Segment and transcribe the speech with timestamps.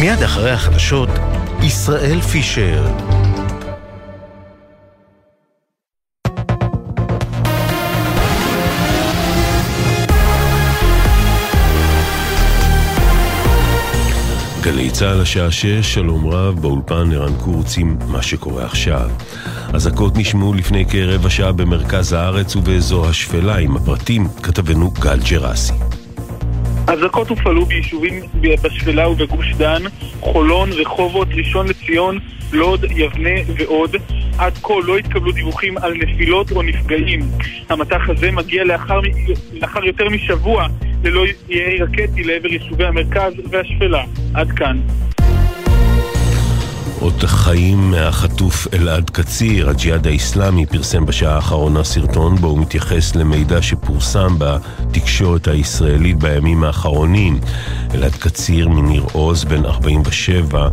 [0.00, 1.08] מיד אחרי החדשות,
[1.62, 2.84] ישראל פישר.
[14.60, 19.10] גלי צה"ל השעה שש, שלום רב, באולפן ערן קורץ עם מה שקורה עכשיו.
[19.72, 25.93] אזעקות נשמעו לפני כרבע שעה במרכז הארץ ובאזור השפלה עם הפרטים כתבנו גל ג'רסי.
[26.86, 29.82] אזעקות הופעלו ביישובים בשפלה ובגוש דן,
[30.20, 32.18] חולון, רחובות, ראשון לציון,
[32.52, 33.96] לוד, יבנה ועוד.
[34.38, 37.20] עד כה לא התקבלו דיווחים על נפילות או נפגעים.
[37.68, 39.00] המטח הזה מגיע לאחר,
[39.52, 40.66] לאחר יותר משבוע
[41.04, 44.04] ללא ירי רקטי לעבר יישובי המרכז והשפלה.
[44.34, 44.80] עד כאן.
[47.04, 53.62] אות החיים מהחטוף אלעד קציר, הג'יהאד האיסלאמי פרסם בשעה האחרונה סרטון בו הוא מתייחס למידע
[53.62, 57.40] שפורסם בתקשורת הישראלית בימים האחרונים.
[57.94, 60.68] אלעד קציר מניר עוז, בן 47,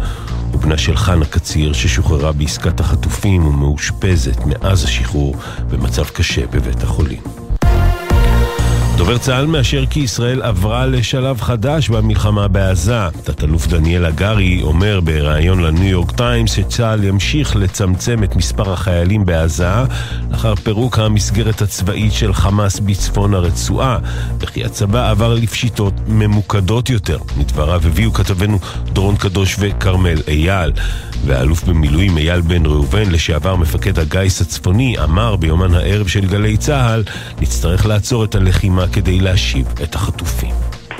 [0.51, 5.35] הוא בנה של חנה קציר ששוחררה בעסקת החטופים ומאושפזת מאז השחרור
[5.69, 7.40] במצב קשה בבית החולים.
[8.95, 13.09] דובר צה"ל מאשר כי ישראל עברה לשלב חדש במלחמה בעזה.
[13.23, 19.73] תת-אלוף דניאל הגרי אומר בריאיון לניו יורק טיימס שצה"ל ימשיך לצמצם את מספר החיילים בעזה
[20.31, 23.97] לאחר פירוק המסגרת הצבאית של חמאס בצפון הרצועה,
[24.39, 27.17] וכי הצבא עבר לפשיטות ממוקדות יותר.
[27.37, 28.59] מדבריו הביאו כתבנו
[28.93, 30.71] דורון קדוש וכרמל אייל.
[31.25, 37.03] והאלוף במילואים אייל בן ראובן, לשעבר מפקד הגיס הצפוני, אמר ביומן הערב של גלי צה"ל,
[37.41, 40.55] נצטרך לעצור את הלחימה כדי להשיב את החטופים.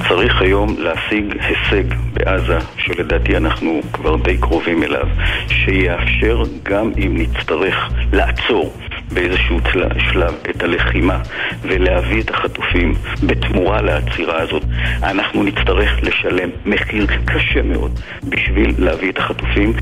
[0.10, 5.08] צריך היום להשיג הישג בעזה, שלדעתי אנחנו כבר די קרובים אליו,
[5.48, 7.76] שיאפשר גם אם נצטרך
[8.14, 8.74] לעצור
[9.14, 9.60] באיזשהו
[10.12, 11.20] שלב את הלחימה
[11.62, 12.94] ולהביא את החטופים
[13.28, 14.64] בתמורה לעצירה הזאת.
[15.04, 19.74] אנחנו נצטרך לשלם מחיר קשה מאוד בשביל להביא את החטופים.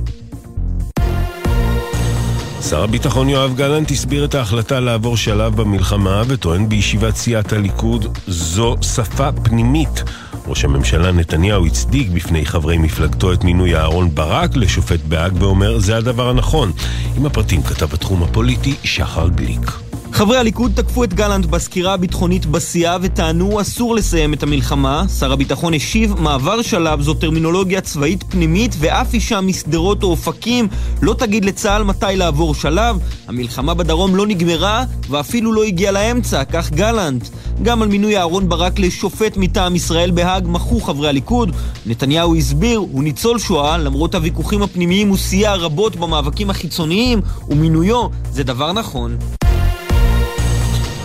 [2.70, 8.76] שר הביטחון יואב גלנט הסביר את ההחלטה לעבור שלב במלחמה וטוען בישיבת סיעת הליכוד זו
[8.82, 10.04] שפה פנימית.
[10.48, 15.98] ראש הממשלה נתניהו הצדיק בפני חברי מפלגתו את מינוי אהרון ברק לשופט בהאג ואומר זה
[15.98, 16.72] הדבר הנכון.
[17.18, 19.89] עם הפרטים כתב התחום הפוליטי שחר גליק.
[20.20, 25.04] חברי הליכוד תקפו את גלנט בסקירה הביטחונית בסיעה וטענו אסור לסיים את המלחמה.
[25.20, 30.68] שר הביטחון השיב, מעבר שלב זו טרמינולוגיה צבאית פנימית ואף אישה משדרות או אופקים
[31.02, 32.98] לא תגיד לצה"ל מתי לעבור שלב.
[33.28, 37.28] המלחמה בדרום לא נגמרה ואפילו לא הגיעה לאמצע, כך גלנט.
[37.64, 41.52] גם על מינוי אהרון ברק לשופט מטעם ישראל בהאג מחו חברי הליכוד.
[41.86, 48.44] נתניהו הסביר, הוא ניצול שואה, למרות הוויכוחים הפנימיים הוא סייע רבות במאבקים החיצוניים, ומינויו זה
[48.44, 49.18] דבר נכון.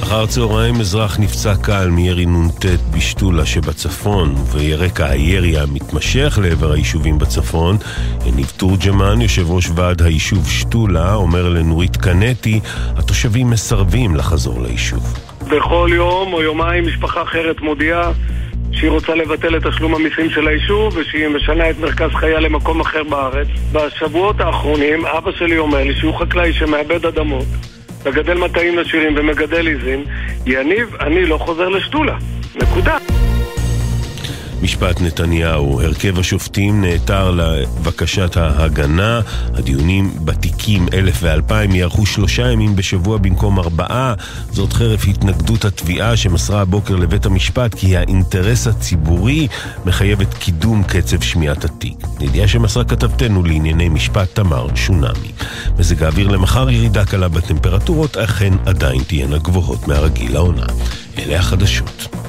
[0.04, 2.65] אחר צהריים אזרח נפצע קל מירי נ"ט
[2.97, 7.76] בשתולה שבצפון, וברקע הירי המתמשך לעבר היישובים בצפון,
[8.26, 12.60] יניב תורג'מן, יושב ראש ועד היישוב שתולה, אומר לנורית קנטי,
[12.97, 15.19] התושבים מסרבים לחזור ליישוב.
[15.50, 18.12] בכל יום או יומיים משפחה אחרת מודיעה
[18.72, 23.03] שהיא רוצה לבטל את תשלום המיסים של היישוב ושהיא משנה את מרכז חייה למקום אחר
[23.04, 23.48] בארץ.
[23.72, 27.47] בשבועות האחרונים אבא שלי אומר לי שהוא חקלאי שמאבד אדמות
[28.06, 30.04] מגדל מטעים לשירים ומגדל עיזים,
[30.47, 32.16] יניב, אני לא חוזר לשתולה.
[32.56, 33.03] נקודה.
[34.64, 39.20] משפט נתניהו, הרכב השופטים נעתר לבקשת ההגנה,
[39.54, 44.14] הדיונים בתיקים 1000 ו-2000 יארכו שלושה ימים בשבוע במקום ארבעה,
[44.50, 49.48] זאת חרף התנגדות התביעה שמסרה הבוקר לבית המשפט כי האינטרס הציבורי
[49.84, 52.06] מחייב את קידום קצב שמיעת התיק.
[52.20, 55.32] ידיעה שמסרה כתבתנו לענייני משפט תמר שונמי.
[55.78, 60.66] מזג האוויר למחר ירידה קלה בטמפרטורות, אכן עדיין תהיינה גבוהות מהרגיל לעונה.
[61.19, 62.23] אלה החדשות.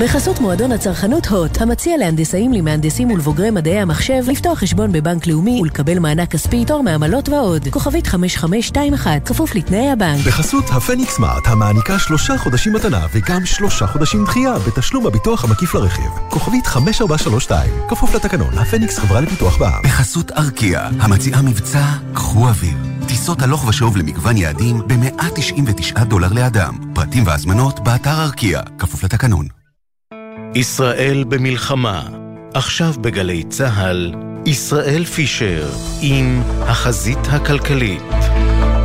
[0.00, 5.98] בחסות מועדון הצרכנות הוט, המציע להנדסאים, למהנדסים ולבוגרי מדעי המחשב לפתוח חשבון בבנק לאומי ולקבל
[5.98, 7.68] מענק כספי, תור מעמלות ועוד.
[7.70, 10.26] כוכבית 5521, כפוף לתנאי הבנק.
[10.26, 16.10] בחסות הפניקס סמארט, המעניקה שלושה חודשים מתנה וגם שלושה חודשים דחייה בתשלום הביטוח המקיף לרכיב.
[16.28, 19.82] כוכבית 5432, כפוף לתקנון, הפניקס חברה לפיתוח בע"מ.
[19.84, 22.76] בחסות ארקיע, המציעה מבצע קחו אוויר.
[23.08, 26.78] טיסות הלוך ושוב למגוון יעדים ב-199 דולר לאדם.
[26.94, 29.59] פרטים והזמנות באתר ארקיע, כפוף לתקנון.
[30.54, 32.02] ישראל במלחמה,
[32.54, 34.14] עכשיו בגלי צה"ל,
[34.46, 35.68] ישראל פישר
[36.02, 38.39] עם החזית הכלכלית.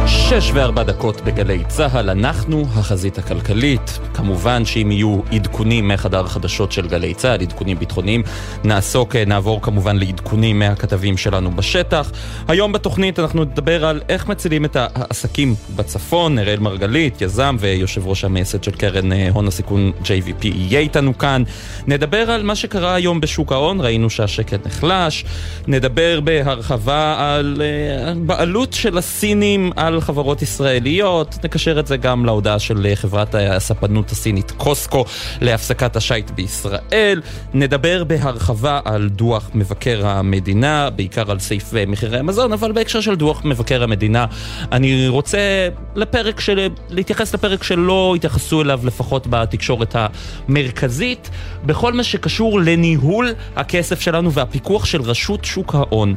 [0.07, 3.99] שש וארבע דקות בגלי צה"ל, אנחנו החזית הכלכלית.
[4.13, 8.23] כמובן שאם יהיו עדכונים מחדר החדשות של גלי צה"ל, עדכונים ביטחוניים,
[8.63, 12.11] נעסוק, נעבור כמובן לעדכונים מהכתבים שלנו בשטח.
[12.47, 16.39] היום בתוכנית אנחנו נדבר על איך מצילים את העסקים בצפון.
[16.39, 21.43] אראל מרגלית, יזם ויושב ראש המייסד של קרן אה, הון הסיכון JVP יהיה איתנו כאן.
[21.87, 25.25] נדבר על מה שקרה היום בשוק ההון, ראינו שהשקט נחלש.
[25.67, 32.59] נדבר בהרחבה על uh, בעלות של הסינים על חברות ישראליות, נקשר את זה גם להודעה
[32.59, 35.05] של חברת הספנות הסינית קוסקו
[35.41, 37.21] להפסקת השיט בישראל.
[37.53, 43.45] נדבר בהרחבה על דוח מבקר המדינה, בעיקר על סעיף מחירי המזון, אבל בהקשר של דוח
[43.45, 44.25] מבקר המדינה,
[44.71, 46.67] אני רוצה לפרק של...
[46.89, 51.29] להתייחס לפרק שלא התייחסו אליו לפחות בתקשורת המרכזית,
[51.65, 56.15] בכל מה שקשור לניהול הכסף שלנו והפיקוח של רשות שוק ההון.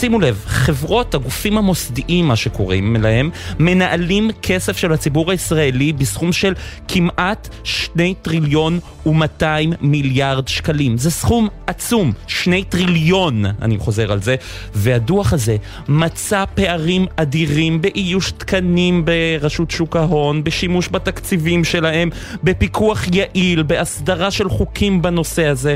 [0.00, 6.54] שימו לב, חברות, הגופים המוסדיים, מה שקוראים להם, מנהלים כסף של הציבור הישראלי בסכום של
[6.88, 10.98] כמעט שני טריליון ומאתיים מיליארד שקלים.
[10.98, 14.36] זה סכום עצום, שני טריליון, אני חוזר על זה,
[14.74, 15.56] והדוח הזה
[15.88, 22.10] מצא פערים אדירים באיוש תקנים ברשות שוק ההון, בשימוש בתקציבים שלהם,
[22.44, 25.74] בפיקוח יעיל, בהסדרה של חוקים בנושא הזה.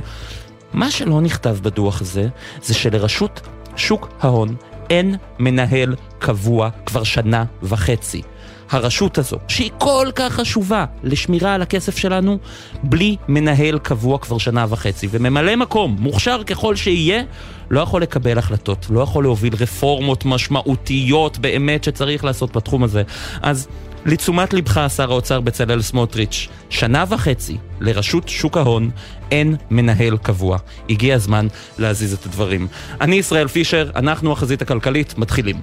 [0.72, 2.28] מה שלא נכתב בדוח הזה,
[2.62, 3.40] זה שלרשות
[3.76, 4.56] שוק ההון
[4.90, 8.22] אין מנהל קבוע כבר שנה וחצי.
[8.70, 12.38] הרשות הזו, שהיא כל כך חשובה לשמירה על הכסף שלנו,
[12.82, 15.08] בלי מנהל קבוע כבר שנה וחצי.
[15.10, 17.22] וממלא מקום, מוכשר ככל שיהיה,
[17.70, 23.02] לא יכול לקבל החלטות, לא יכול להוביל רפורמות משמעותיות באמת שצריך לעשות בתחום הזה.
[23.42, 23.68] אז
[24.06, 28.90] לתשומת לבך, שר האוצר בצלאל סמוטריץ', שנה וחצי לרשות שוק ההון
[29.30, 30.58] אין מנהל קבוע.
[30.90, 31.46] הגיע הזמן
[31.78, 32.68] להזיז את הדברים.
[33.00, 35.56] אני ישראל פישר, אנחנו החזית הכלכלית, מתחילים.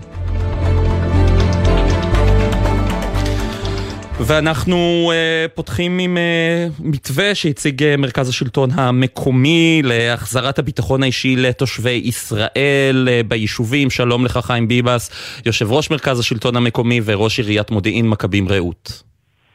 [4.20, 12.02] ואנחנו uh, פותחים עם uh, מתווה שהציג uh, מרכז השלטון המקומי להחזרת הביטחון האישי לתושבי
[12.06, 13.90] ישראל uh, ביישובים.
[13.90, 15.10] שלום לך חיים ביבס,
[15.46, 19.04] יושב ראש מרכז השלטון המקומי וראש עיריית מודיעין מכבים רעות.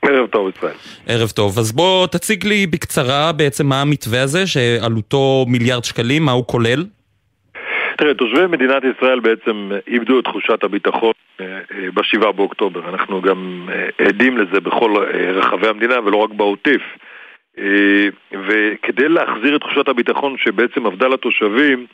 [0.03, 0.75] ערב טוב ישראל.
[1.07, 6.33] ערב טוב, אז בוא תציג לי בקצרה בעצם מה המתווה הזה שעלותו מיליארד שקלים, מה
[6.33, 6.85] הוא כולל?
[7.97, 12.89] תראה, תושבי מדינת ישראל בעצם איבדו את תחושת הביטחון אה, אה, בשבעה באוקטובר.
[12.89, 14.95] אנחנו גם אה, עדים לזה בכל
[15.35, 16.83] רחבי המדינה ולא רק בעוטיף.
[18.33, 21.87] וכדי להחזיר את תחושת הביטחון שבעצם עבדה לתושבים,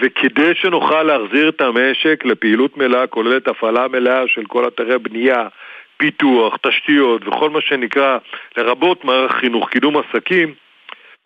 [0.00, 5.48] וכדי שנוכל להחזיר את המשק לפעילות מלאה, כוללת הפעלה מלאה של כל אתרי בנייה,
[5.96, 8.18] פיתוח, תשתיות וכל מה שנקרא,
[8.56, 10.54] לרבות מערך חינוך, קידום עסקים,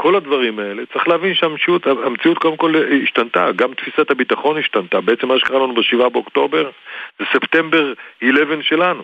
[0.03, 2.75] כל הדברים האלה, צריך להבין שהמציאות המציאות קודם כל
[3.05, 5.01] השתנתה, גם תפיסת הביטחון השתנתה.
[5.01, 6.71] בעצם מה שקרה לנו ב-7 באוקטובר
[7.19, 7.93] זה ספטמבר
[8.23, 9.03] 11 שלנו.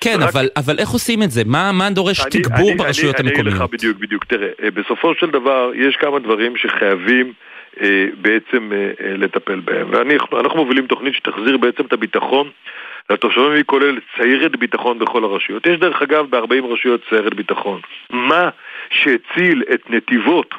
[0.00, 0.28] כן, רק...
[0.28, 1.42] אבל, אבל איך עושים את זה?
[1.46, 3.46] מה, מה דורש אני, תגבור אני, ברשויות אני, המקומיות?
[3.46, 4.24] אני אגיד לך בדיוק, בדיוק.
[4.24, 7.32] תראה, אה, בסופו של דבר יש כמה דברים שחייבים
[7.80, 9.90] אה, בעצם אה, לטפל בהם.
[10.32, 12.50] ואנחנו מובילים תוכנית שתחזיר בעצם את הביטחון
[13.10, 15.66] לתושבים, היא כוללת סיירת ביטחון בכל הרשויות.
[15.66, 17.80] יש דרך אגב ב-40 רשויות סיירת ביטחון.
[18.10, 18.48] מה
[18.90, 20.54] שהציל את נתיבות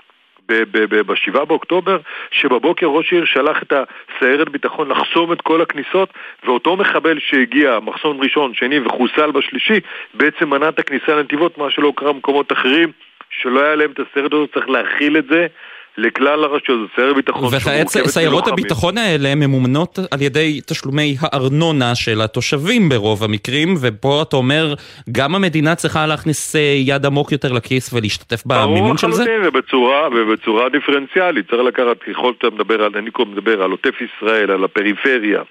[0.49, 1.97] ב-7 באוקטובר,
[2.31, 6.13] שבבוקר ראש העיר שלח את הסיירת ביטחון לחסום את כל הכניסות,
[6.43, 9.79] ואותו מחבל שהגיע, מחסום ראשון, שני וחוסל בשלישי,
[10.13, 12.91] בעצם מנע את הכניסה לנתיבות, מה שלא קרה במקומות אחרים,
[13.29, 15.47] שלא היה להם את הסיירת הזאת, צריך להכיל את זה.
[15.97, 22.21] לכלל הרשויות, זה סיירת ביטחון וכעת סיירות הביטחון האלה ממומנות על ידי תשלומי הארנונה של
[22.21, 24.73] התושבים ברוב המקרים, ופה אתה אומר,
[25.11, 29.23] גם המדינה צריכה להכניס אה, יד עמוק יותר לכיס ולהשתתף במימון של זה?
[29.23, 33.95] ברור לחלוטין, ובצורה דיפרנציאלית, צריך לקחת, ככל שאתה מדבר על, אני קודם מדבר על עוטף
[34.01, 35.41] ישראל, על הפריפריה.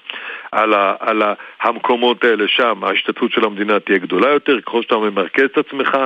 [0.52, 4.96] על, ה, על ה, המקומות האלה שם, ההשתתפות של המדינה תהיה גדולה יותר, ככל שאתה
[4.96, 5.96] ממרכז את עצמך,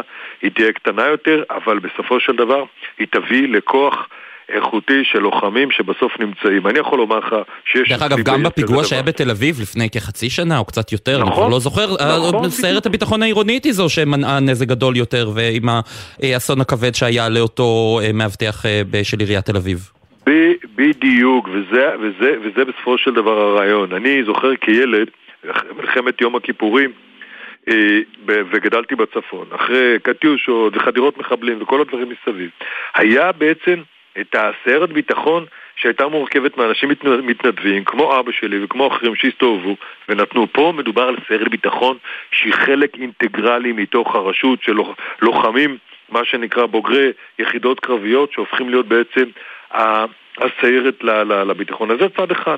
[0.42, 2.64] היא תהיה קטנה יותר, אבל בסופו של דבר
[2.98, 4.08] היא תביא לכוח
[4.52, 6.66] איכותי של לוחמים שבסוף נמצאים.
[6.66, 7.88] אני יכול לומר לך שיש...
[7.92, 11.36] דרך אגב, גם בפיגוע שהיה בתל אביב לפני כחצי שנה או קצת יותר, נכון, אני
[11.36, 11.86] כבר לא זוכר,
[12.28, 15.68] נכון, סיירת הביטחון העירונית היא זו שמנעה נזק גדול יותר, ועם
[16.22, 19.78] האסון הכבד שהיה לאותו אה, מאבטח אה, של עיריית תל אביב.
[20.76, 23.92] בדיוק, וזה, וזה, וזה בסופו של דבר הרעיון.
[23.92, 25.08] אני זוכר כילד,
[25.76, 26.90] מלחמת יום הכיפורים,
[27.68, 32.50] אה, וגדלתי בצפון, אחרי קטיושות וחדירות מחבלים וכל הדברים מסביב,
[32.94, 33.82] היה בעצם
[34.20, 35.44] את הסיירת ביטחון
[35.76, 36.88] שהייתה מורכבת מאנשים
[37.22, 39.76] מתנדבים, כמו אבא שלי וכמו אחרים שהסתובבו
[40.08, 40.46] ונתנו.
[40.52, 41.96] פה מדובר על סיירת ביטחון
[42.30, 44.76] שהיא חלק אינטגרלי מתוך הרשות של
[45.22, 45.78] לוחמים,
[46.08, 49.24] מה שנקרא בוגרי יחידות קרביות, שהופכים להיות בעצם
[50.38, 51.04] הסיירת
[51.46, 51.90] לביטחון.
[51.90, 52.56] אז זה צד אחד.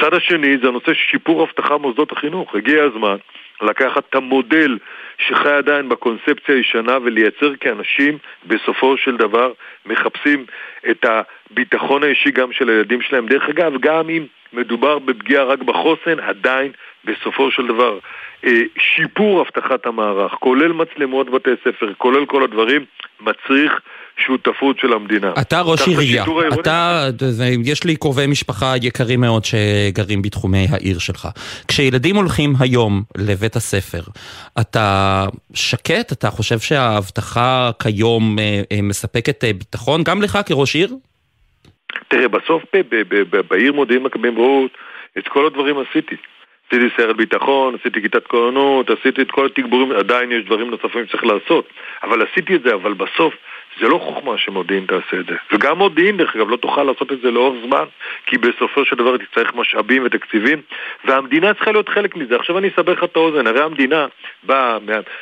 [0.00, 2.54] צד השני זה הנושא של שיפור אבטחה במוסדות החינוך.
[2.54, 3.16] הגיע הזמן
[3.62, 4.78] לקחת את המודל
[5.18, 9.52] שחי עדיין בקונספציה הישנה ולייצר כאנשים בסופו של דבר
[9.86, 10.44] מחפשים
[10.90, 13.26] את הביטחון האישי גם של הילדים שלהם.
[13.26, 16.72] דרך אגב, גם אם מדובר בפגיעה רק בחוסן, עדיין
[17.04, 17.98] בסופו של דבר
[18.44, 22.84] אה, שיפור אבטחת המערך, כולל מצלמות בתי ספר, כולל כל הדברים,
[23.20, 23.80] מצריך
[24.26, 25.32] שותפות של המדינה.
[25.40, 26.24] אתה ראש עירייה,
[26.60, 27.08] אתה,
[27.64, 31.28] יש לי קרובי משפחה יקרים מאוד שגרים בתחומי העיר שלך.
[31.68, 34.00] כשילדים הולכים היום לבית הספר,
[34.60, 36.12] אתה שקט?
[36.12, 40.94] אתה חושב שהאבטחה כיום אה, אה, מספקת ביטחון גם לך כראש עיר?
[42.08, 42.62] תראה, בסוף
[43.48, 44.70] בעיר מודיעין מכבים רעות,
[45.18, 46.16] את כל הדברים עשיתי.
[46.68, 51.24] עשיתי סיירת ביטחון, עשיתי כיתת כהנות, עשיתי את כל התגבורים, עדיין יש דברים נוספים שצריך
[51.24, 51.68] לעשות,
[52.02, 53.34] אבל עשיתי את זה, אבל בסוף
[53.80, 55.34] זה לא חוכמה שמודיעין תעשה את זה.
[55.52, 57.84] וגם מודיעין, דרך אגב, לא תוכל לעשות את זה לאורך זמן,
[58.26, 60.62] כי בסופו של דבר תצטרך משאבים ותקציבים,
[61.04, 62.36] והמדינה צריכה להיות חלק מזה.
[62.36, 64.06] עכשיו אני אסבר לך את האוזן, הרי המדינה
[64.42, 64.78] באה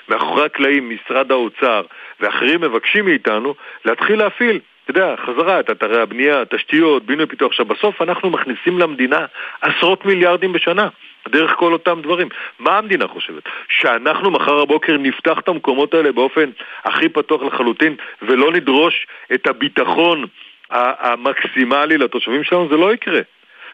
[0.09, 1.83] מאחורי הקלעים, משרד האוצר,
[2.21, 3.55] ואחרים מבקשים מאיתנו
[3.85, 7.51] להתחיל להפעיל אתה יודע, חזרה את אתרי הבנייה, תשתיות, בינוי פיתוח.
[7.51, 9.27] עכשיו, בסוף אנחנו מכניסים למדינה
[9.61, 10.89] עשרות מיליארדים בשנה.
[11.29, 12.29] דרך כל אותם דברים.
[12.59, 13.43] מה המדינה חושבת?
[13.69, 16.51] שאנחנו מחר הבוקר נפתח את המקומות האלה באופן
[16.85, 20.25] הכי פתוח לחלוטין ולא נדרוש את הביטחון
[20.71, 22.69] המקסימלי לתושבים שלנו?
[22.69, 23.21] זה לא יקרה.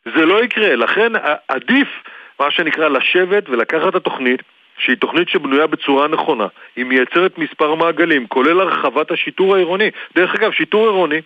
[0.05, 0.77] זה לא יקרה.
[0.77, 1.13] לכן
[1.49, 1.89] עדיף,
[2.41, 4.43] מה שנקרא, לשבת ולקחת את התוכנית
[4.81, 6.47] שהיא תוכנית שבנויה בצורה נכונה,
[6.77, 9.91] היא מייצרת מספר מעגלים, כולל הרחבת השיטור העירוני.
[10.15, 11.21] דרך אגב, שיטור עירוני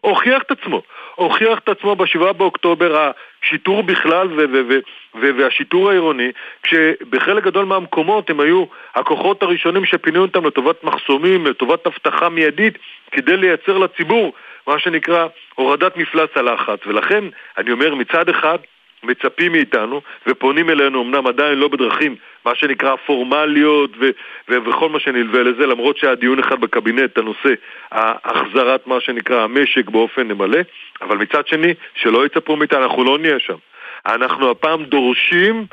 [0.00, 0.82] הוכיח את עצמו.
[1.14, 3.12] הוכיח את עצמו ב-7 באוקטובר,
[3.42, 4.78] השיטור בכלל ו- ו-
[5.20, 6.30] ו- והשיטור העירוני,
[6.62, 12.78] כשבחלק גדול מהמקומות הם היו הכוחות הראשונים שפינו אותם לטובת מחסומים, לטובת אבטחה מיידית,
[13.12, 14.32] כדי לייצר לציבור
[14.66, 16.78] מה שנקרא הורדת מפלס הלחץ.
[16.86, 17.24] ולכן,
[17.58, 18.58] אני אומר, מצד אחד,
[19.02, 24.10] מצפים מאיתנו ופונים אלינו אמנם עדיין לא בדרכים מה שנקרא פורמליות ו-
[24.48, 27.48] ו- וכל מה שנלווה לזה למרות שהיה דיון אחד בקבינט הנושא
[27.92, 30.58] החזרת מה שנקרא המשק באופן מלא
[31.02, 33.56] אבל מצד שני שלא יצפו מאיתנו אנחנו לא נהיה שם
[34.06, 35.66] אנחנו הפעם דורשים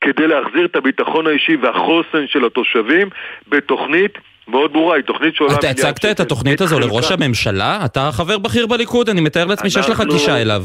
[0.00, 3.08] כדי להחזיר את הביטחון האישי והחוסן של התושבים
[3.48, 5.54] בתוכנית מאוד ברורה, היא תוכנית שעולה...
[5.54, 7.78] אתה הצגת את התוכנית הזו לראש הממשלה?
[7.84, 10.62] אתה חבר בכיר בליכוד, אני מתאר לעצמי שיש לך גישה אליו.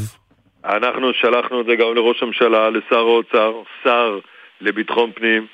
[0.68, 4.20] אנחנו שלחנו את זה גם לראש הממשלה, לשר האוצר, שר
[4.62, 5.46] לביטחון פנים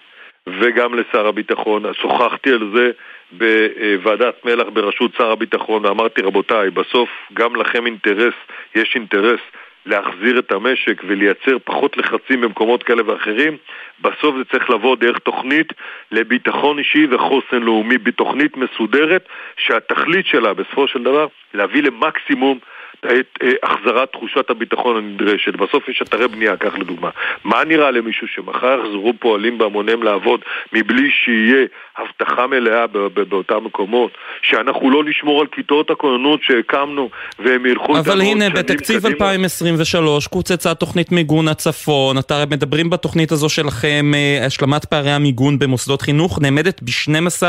[0.47, 1.93] וגם לשר הביטחון.
[1.93, 2.91] שוחחתי על זה
[3.31, 8.33] בוועדת מלח בראשות שר הביטחון ואמרתי רבותיי, בסוף גם לכם אינטרס,
[8.75, 9.39] יש אינטרס
[9.85, 13.57] להחזיר את המשק ולייצר פחות לחצים במקומות כאלה ואחרים,
[14.01, 15.73] בסוף זה צריך לבוא דרך תוכנית
[16.11, 19.25] לביטחון אישי וחוסן לאומי, בתוכנית מסודרת
[19.57, 22.59] שהתכלית שלה בסופו של דבר להביא למקסימום
[22.99, 25.55] את אה, החזרת תחושת הביטחון הנדרשת.
[25.55, 27.09] בסוף יש אתרי בנייה, כך לדוגמה.
[27.43, 30.39] מה נראה למישהו שמחר יחזרו פועלים בהמוניהם לעבוד
[30.73, 31.65] מבלי שיהיה
[31.97, 32.87] הבטחה מלאה
[33.29, 37.09] באותם מקומות, שאנחנו לא נשמור על כיתות הכוננות שהקמנו
[37.39, 37.97] והם ילכו...
[37.97, 39.13] אבל הנה, בתקציב קדימה.
[39.13, 46.01] 2023 קוצצה תוכנית מיגון הצפון, אתה מדברים בתוכנית הזו שלכם, אה, השלמת פערי המיגון במוסדות
[46.01, 47.43] חינוך נאמדת ב-12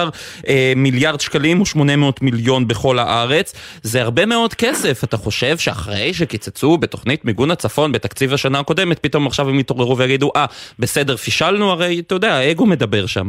[0.48, 3.54] אה, מיליארד שקלים ו-800 מיליון בכל הארץ.
[3.82, 5.33] זה הרבה מאוד כסף, אתה חושב?
[5.34, 10.46] חושב שאחרי שקיצצו בתוכנית מיגון הצפון בתקציב השנה הקודמת, פתאום עכשיו הם יתעוררו ויגידו, אה,
[10.78, 13.26] בסדר, פישלנו, הרי, אתה יודע, האגו מדבר שם.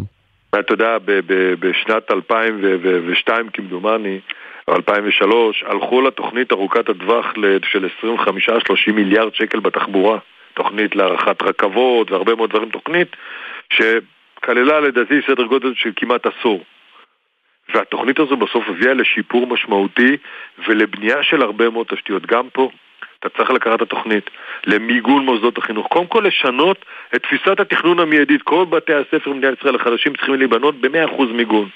[0.59, 0.97] אתה יודע,
[1.59, 4.19] בשנת 2002 כמדומני,
[4.67, 7.25] או 2003, הלכו לתוכנית ארוכת הטווח
[7.71, 7.87] של
[8.89, 10.17] 25-30 מיליארד שקל בתחבורה.
[10.53, 13.15] תוכנית להארכת רכבות והרבה מאוד דברים, תוכנית
[13.73, 16.63] שכללה לדעתי סדר גודל של כמעט עשור.
[17.73, 20.17] והתוכנית הזו בסוף הביאה לשיפור משמעותי
[20.67, 22.25] ולבנייה של הרבה מאוד תשתיות.
[22.25, 22.69] גם פה
[23.19, 24.29] אתה צריך לקחת את התוכנית
[24.65, 25.87] למיגון מוסדות החינוך.
[25.87, 28.41] קודם כל לשנות את תפיסת התכנון המיידית.
[28.41, 31.69] כל בתי הספר במדינת ישראל החדשים צריכים להיבנות ב-100% מיגון.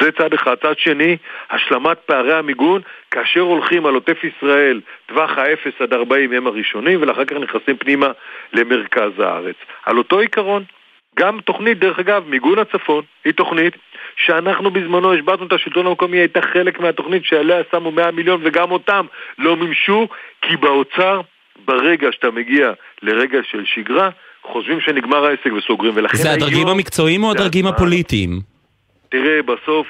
[0.00, 0.54] זה צד אחד.
[0.54, 1.16] צד שני,
[1.50, 7.24] השלמת פערי המיגון, כאשר הולכים על עוטף ישראל, טווח ה-0 עד 40 הם הראשונים, ולאחר
[7.24, 8.10] כך נכנסים פנימה
[8.52, 9.56] למרכז הארץ.
[9.86, 10.64] על אותו עיקרון,
[11.18, 13.74] גם תוכנית, דרך אגב, מיגון הצפון, היא תוכנית
[14.16, 19.06] שאנחנו בזמנו השבתנו את השלטון המקומי, הייתה חלק מהתוכנית שעליה שמו 100 מיליון וגם אותם
[19.38, 20.08] לא מימשו,
[20.42, 21.20] כי באוצר,
[21.64, 24.10] ברגע שאתה מגיע לרגע של שגרה,
[24.42, 26.70] חושבים שנגמר העסק וסוגרים, ולכן זה הדרגים היום...
[26.70, 28.40] המקצועיים או הדרגים הפוליטיים?
[29.08, 29.86] תראה, בסוף,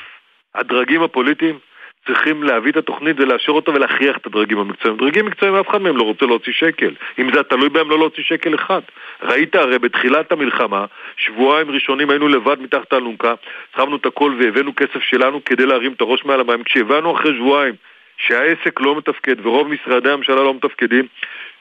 [0.54, 1.58] הדרגים הפוליטיים
[2.06, 4.98] צריכים להביא את התוכנית ולאשר אותה ולהכריח את הדרגים המקצועיים.
[4.98, 6.94] דרגים מקצועיים, אף אחד מהם לא רוצה להוציא שקל.
[7.18, 8.80] אם זה תלוי בהם, לא להוציא שקל אחד.
[9.22, 10.84] ראית הרי בתחילת המלחמה,
[11.16, 13.34] שבועיים ראשונים היינו לבד מתחת האלונקה,
[13.76, 16.62] שמנו את הכל והבאנו כסף שלנו כדי להרים את הראש מעל המים.
[16.62, 17.74] כשהבנו אחרי שבועיים
[18.16, 21.06] שהעסק לא מתפקד ורוב משרדי הממשלה לא מתפקדים,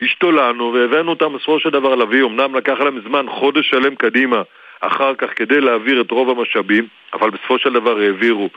[0.01, 4.41] השתוללנו והבאנו אותם בסופו של דבר להביא, אמנם לקח להם זמן, חודש שלם קדימה,
[4.81, 8.49] אחר כך כדי להעביר את רוב המשאבים, אבל בסופו של דבר העבירו.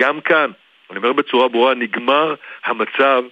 [0.00, 0.50] גם כאן,
[0.92, 2.34] אני אומר בצורה ברורה, נגמר
[2.64, 3.22] המצב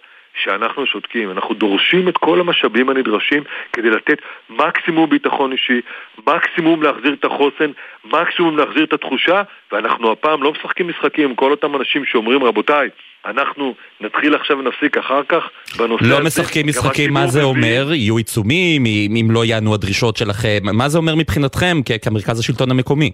[0.44, 1.30] שאנחנו שותקים.
[1.30, 4.18] אנחנו דורשים את כל המשאבים הנדרשים כדי לתת
[4.50, 5.80] מקסימום ביטחון אישי,
[6.26, 7.70] מקסימום להחזיר את החוסן,
[8.04, 12.88] מקסימום להחזיר את התחושה, ואנחנו הפעם לא משחקים משחקים עם כל אותם אנשים שאומרים, רבותיי,
[13.26, 15.42] אנחנו נתחיל עכשיו ונפסיק אחר כך
[15.78, 16.18] בנושא לא הזה.
[16.18, 17.92] לא משחקים משחקים, מה זה אומר?
[17.92, 18.84] יהיו עיצומים,
[19.20, 20.58] אם לא יענו הדרישות שלכם?
[20.62, 23.10] מה זה אומר מבחינתכם כמרכז השלטון המקומי?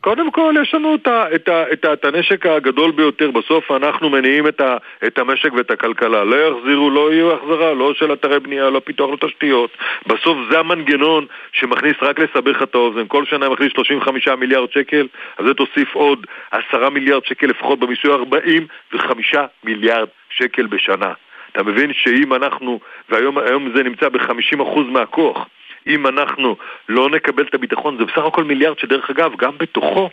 [0.00, 3.30] קודם כל, יש לנו את, ה, את, ה, את, ה, את הנשק הגדול ביותר.
[3.30, 4.76] בסוף אנחנו מניעים את, ה,
[5.06, 6.24] את המשק ואת הכלכלה.
[6.24, 9.70] לא יחזירו, לא יהיו החזרה, לא של אתרי בנייה, לא פיתוח לתשתיות.
[10.06, 15.06] בסוף זה המנגנון שמכניס, רק לסבר לך את האוזן, כל שנה מכניס 35 מיליארד שקל,
[15.38, 21.12] אז זה תוסיף עוד 10 מיליארד שקל לפחות במיסוי 45 מיליארד שקל בשנה.
[21.52, 25.46] אתה מבין שאם אנחנו, והיום זה נמצא ב-50% מהכוח,
[25.86, 26.56] אם אנחנו
[26.88, 30.10] לא נקבל את הביטחון, זה בסך הכל מיליארד שדרך אגב, גם בתוכו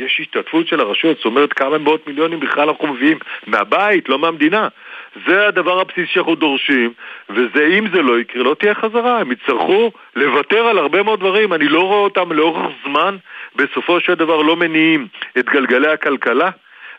[0.00, 4.68] יש השתתפות של הרשויות, זאת אומרת כמה מאות מיליונים בכלל אנחנו מביאים מהבית, לא מהמדינה.
[5.26, 6.92] זה הדבר הבסיסי שאנחנו דורשים,
[7.28, 9.20] ואם זה לא יקרה, לא תהיה חזרה.
[9.20, 11.52] הם יצטרכו לוותר על הרבה מאוד דברים.
[11.52, 13.16] אני לא רואה אותם לאורך זמן,
[13.56, 15.06] בסופו של דבר לא מניעים
[15.38, 16.50] את גלגלי הכלכלה,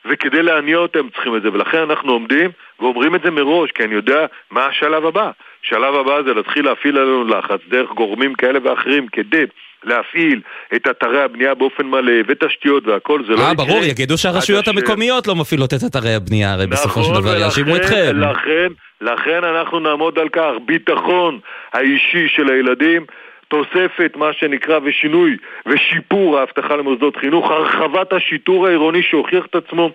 [0.05, 1.53] וכדי להניע אותם צריכים את זה.
[1.53, 5.31] ולכן אנחנו עומדים ואומרים את זה מראש, כי אני יודע מה השלב הבא.
[5.67, 9.43] השלב הבא זה להתחיל להפעיל עלינו לחץ דרך גורמים כאלה ואחרים כדי
[9.83, 10.41] להפעיל
[10.75, 13.65] את אתרי הבנייה באופן מלא ותשתיות והכל, זה 아, לא אה, יקרה.
[13.65, 17.37] אה, ברור, יגידו שהרשויות המקומיות לא מפעילות את אתרי הבנייה, הרי נכון, בסופו של דבר
[17.37, 18.17] יאשימו אתכם.
[18.19, 18.67] לכן,
[19.01, 21.39] לכן אנחנו נעמוד על כך, ביטחון
[21.73, 23.05] האישי של הילדים
[23.47, 29.89] תוספת, מה שנקרא, ושינוי ושיפור האבטחה למוסדות חינוך, הרחבת השיטור העירוני שהוכיח את עצמו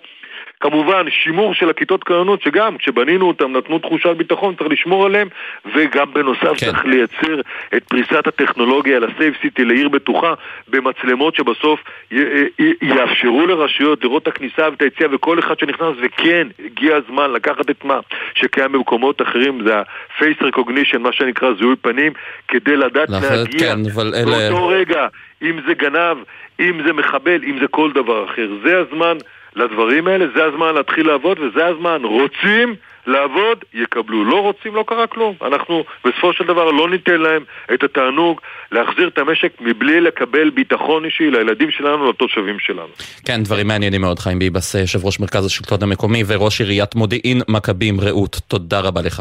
[0.63, 5.29] כמובן, שימור של הכיתות כוננות, שגם כשבנינו אותם נתנו תחושת ביטחון, צריך לשמור עליהם,
[5.75, 6.67] וגם בנוסף כן.
[6.67, 7.41] צריך לייצר
[7.77, 10.35] את פריסת הטכנולוגיה לסייב סיטי, לעיר בטוחה,
[10.69, 12.17] במצלמות שבסוף י-
[12.59, 17.71] י- יאפשרו לרשויות לראות את הכניסה ואת היציאה וכל אחד שנכנס, וכן, הגיע הזמן לקחת
[17.71, 18.01] את מה
[18.35, 22.13] שקיים במקומות אחרים, זה ה-face recognition, מה שנקרא זיהוי פנים,
[22.49, 24.51] כדי לדעת להגיע כן, אבל אלה...
[24.51, 25.07] באותו רגע,
[25.43, 26.17] אם זה גנב,
[26.61, 28.49] אם זה מחבל, אם זה כל דבר אחר.
[28.65, 29.17] זה הזמן...
[29.57, 32.01] לדברים האלה, זה הזמן להתחיל לעבוד וזה הזמן.
[32.05, 32.75] רוצים
[33.07, 34.25] לעבוד, יקבלו.
[34.25, 35.35] לא רוצים, לא קרה כלום.
[35.43, 38.41] אנחנו בסופו של דבר לא ניתן להם את התענוג
[38.73, 42.89] להחזיר את המשק מבלי לקבל ביטחון אישי לילדים שלנו, לתושבים שלנו.
[43.27, 48.01] כן, דברים מעניינים מאוד, חיים ביבס, יושב ראש מרכז השלטון המקומי וראש עיריית מודיעין מכבים
[48.01, 48.41] רעות.
[48.49, 49.21] תודה רבה לך.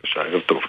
[0.00, 0.60] בבקשה, ערב טוב.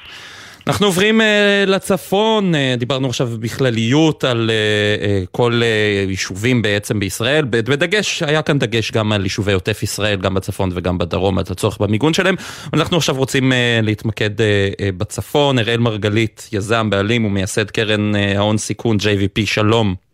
[0.68, 1.24] אנחנו עוברים uh,
[1.70, 8.42] לצפון, אה, דיברנו עכשיו בכלליות על אה, אה, כל אה, יישובים בעצם בישראל, בדגש, היה
[8.42, 12.36] כאן דגש גם על יישובי עוטף ישראל, גם בצפון וגם בדרום, על הצורך במיגון שלהם.
[12.74, 18.18] אנחנו עכשיו רוצים אה, להתמקד אה, אה, בצפון, אראל מרגלית, יזם, בעלים ומייסד קרן אה,
[18.38, 20.07] ההון סיכון JVP, שלום.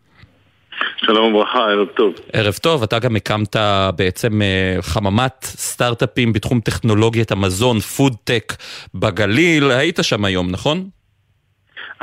[0.96, 2.14] שלום וברכה, ערב טוב.
[2.32, 3.56] ערב טוב, אתה גם הקמת
[3.96, 8.52] בעצם אה, חממת סטארט-אפים בתחום טכנולוגיית המזון, food-tech
[8.94, 10.84] בגליל, היית שם היום, נכון?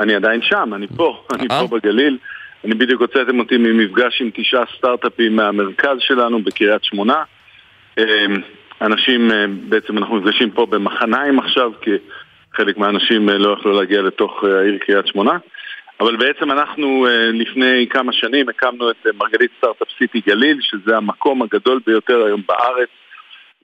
[0.00, 2.18] אני עדיין שם, אני פה, אני פה בגליל.
[2.64, 7.22] אני בדיוק הוצאתם אותי ממפגש עם תשעה סטארט-אפים מהמרכז שלנו בקריית שמונה.
[7.98, 8.04] אה,
[8.80, 11.90] אנשים, אה, בעצם אנחנו מפגשים פה במחניים עכשיו, כי
[12.54, 15.38] חלק מהאנשים לא יכלו להגיע לתוך העיר קריית שמונה.
[16.00, 20.96] אבל בעצם אנחנו אה, לפני כמה שנים הקמנו את אה, מרגלית סטארט-אפ סיטי גליל, שזה
[20.96, 22.88] המקום הגדול ביותר היום בארץ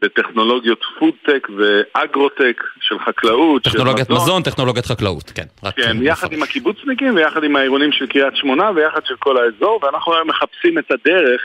[0.03, 5.47] בטכנולוגיות פודטק ואגרוטק של חקלאות, טכנולוגיית של מזון, מזון, טכנולוגיית חקלאות, כן.
[5.77, 10.15] כן, יחד עם הקיבוצניקים ויחד עם העירונים של קריית שמונה ויחד של כל האזור, ואנחנו
[10.15, 11.41] היום מחפשים את הדרך,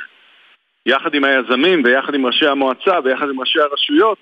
[0.86, 4.18] יחד עם היזמים ויחד עם ראשי המועצה ויחד עם ראשי הרשויות,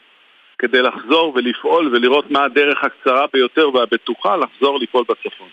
[0.60, 5.48] כדי לחזור ולפעול ולראות מה הדרך הקצרה ביותר והבטוחה לחזור לפעול בצפון.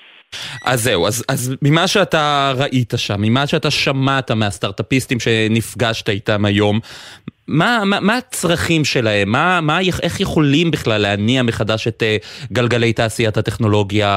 [0.65, 6.81] אז זהו, אז, אז ממה שאתה ראית שם, ממה שאתה שמעת מהסטארט-אפיסטים שנפגשת איתם היום,
[7.49, 9.33] מה, מה, מה הצרכים שלהם?
[9.33, 14.11] מה, מה, איך יכולים בכלל להניע מחדש את uh, גלגלי תעשיית הטכנולוגיה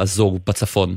[0.00, 0.96] הזו בצפון?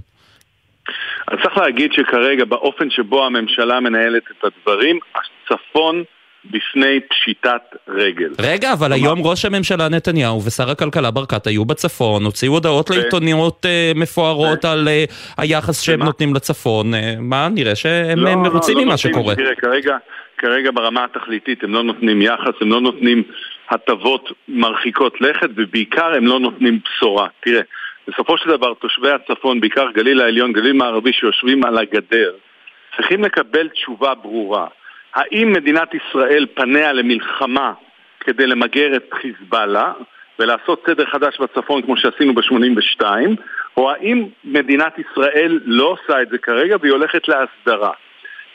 [1.27, 6.03] אז צריך להגיד שכרגע באופן שבו הממשלה מנהלת את הדברים, הצפון
[6.51, 8.29] בפני פשיטת רגל.
[8.39, 8.95] רגע, אבל כלומר...
[8.95, 12.93] היום ראש הממשלה נתניהו ושר הכלכלה ברקת היו בצפון, הוציאו הודעות ו...
[12.93, 14.67] לעיתוניות uh, מפוארות ו...
[14.67, 16.05] על uh, היחס שהם ומה?
[16.05, 16.93] נותנים לצפון.
[16.93, 19.35] Uh, מה, נראה שהם לא, מרוצים לא, לא ממה שקורה.
[19.35, 19.97] תראה, כרגע,
[20.37, 23.23] כרגע ברמה התכליתית הם לא נותנים יחס, הם לא נותנים
[23.69, 27.27] הטבות מרחיקות לכת, ובעיקר הם לא נותנים בשורה.
[27.39, 27.61] תראה,
[28.07, 32.31] בסופו של דבר תושבי הצפון, בעיקר גליל העליון, גליל מערבי, שיושבים על הגדר,
[32.95, 34.67] צריכים לקבל תשובה ברורה.
[35.15, 37.73] האם מדינת ישראל פניה למלחמה
[38.19, 39.93] כדי למגר את חיזבאללה
[40.39, 43.03] ולעשות סדר חדש בצפון כמו שעשינו ב-82,
[43.77, 47.91] או האם מדינת ישראל לא עושה את זה כרגע והיא הולכת להסדרה.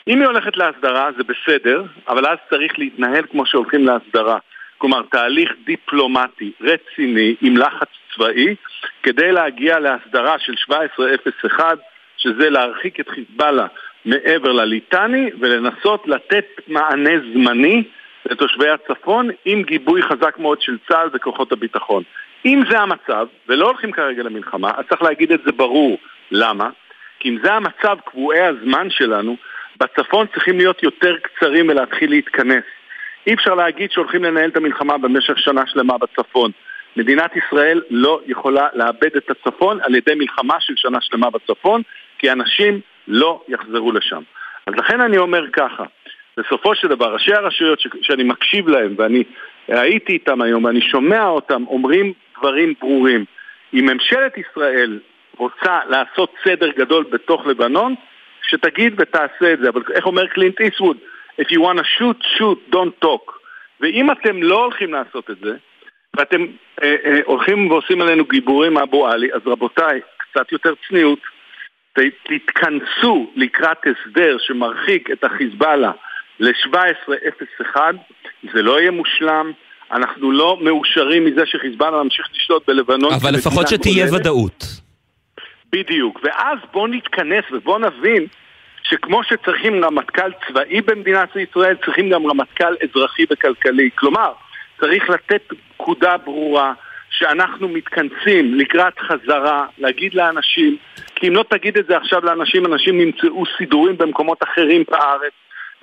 [0.07, 4.37] אם היא הולכת להסדרה זה בסדר, אבל אז צריך להתנהל כמו שהולכים להסדרה.
[4.77, 8.55] כלומר, תהליך דיפלומטי רציני עם לחץ צבאי
[9.03, 11.77] כדי להגיע להסדרה של 1701,
[12.17, 13.67] שזה להרחיק את חיזבאללה
[14.05, 17.83] מעבר לליטני ולנסות לתת מענה זמני
[18.25, 22.03] לתושבי הצפון עם גיבוי חזק מאוד של צה"ל וכוחות הביטחון.
[22.45, 25.97] אם זה המצב, ולא הולכים כרגע למלחמה, אז צריך להגיד את זה ברור.
[26.31, 26.69] למה?
[27.19, 29.35] כי אם זה המצב, קבועי הזמן שלנו,
[29.77, 32.63] בצפון צריכים להיות יותר קצרים ולהתחיל להתכנס.
[33.27, 36.51] אי אפשר להגיד שהולכים לנהל את המלחמה במשך שנה שלמה בצפון.
[36.95, 41.81] מדינת ישראל לא יכולה לאבד את הצפון על ידי מלחמה של שנה שלמה בצפון,
[42.17, 44.21] כי אנשים לא יחזרו לשם.
[44.67, 45.83] אז לכן אני אומר ככה,
[46.37, 49.23] בסופו של דבר, ראשי הרשויות ש- שאני מקשיב להם ואני
[49.67, 53.25] הייתי איתם היום ואני שומע אותם אומרים דברים ברורים.
[53.73, 54.99] אם ממשלת ישראל
[55.37, 57.95] רוצה לעשות סדר גדול בתוך לבנון,
[58.49, 59.69] שתגיד ותעשה את זה.
[59.69, 60.97] אבל איך אומר קלינט איסווד?
[61.41, 63.31] If you want to shoot, shoot, don't talk.
[63.81, 65.55] ואם אתם לא הולכים לעשות את זה,
[66.15, 66.45] ואתם
[66.83, 71.19] אה, אה, הולכים ועושים עלינו גיבורים אבו עלי, אז רבותיי, קצת יותר צניעות,
[71.93, 75.91] תתכנסו לקראת הסדר שמרחיק את החיזבאללה
[76.39, 77.77] ל-1701,
[78.53, 79.51] זה לא יהיה מושלם,
[79.91, 83.13] אנחנו לא מאושרים מזה שחיזבאללה ממשיך לשלוט בלבנון.
[83.13, 84.21] אבל לפחות שתהיה כוללת.
[84.21, 84.65] ודאות.
[85.71, 88.27] בדיוק, ואז בואו נתכנס ובואו נבין
[88.83, 93.89] שכמו שצריכים רמטכ"ל צבאי במדינת ישראל, צריכים גם רמטכ"ל אזרחי וכלכלי.
[93.95, 94.31] כלומר,
[94.79, 95.41] צריך לתת
[95.77, 96.73] פקודה ברורה
[97.11, 100.77] שאנחנו מתכנסים לקראת חזרה, להגיד לאנשים,
[101.15, 105.33] כי אם לא תגיד את זה עכשיו לאנשים, אנשים ימצאו סידורים במקומות אחרים בארץ,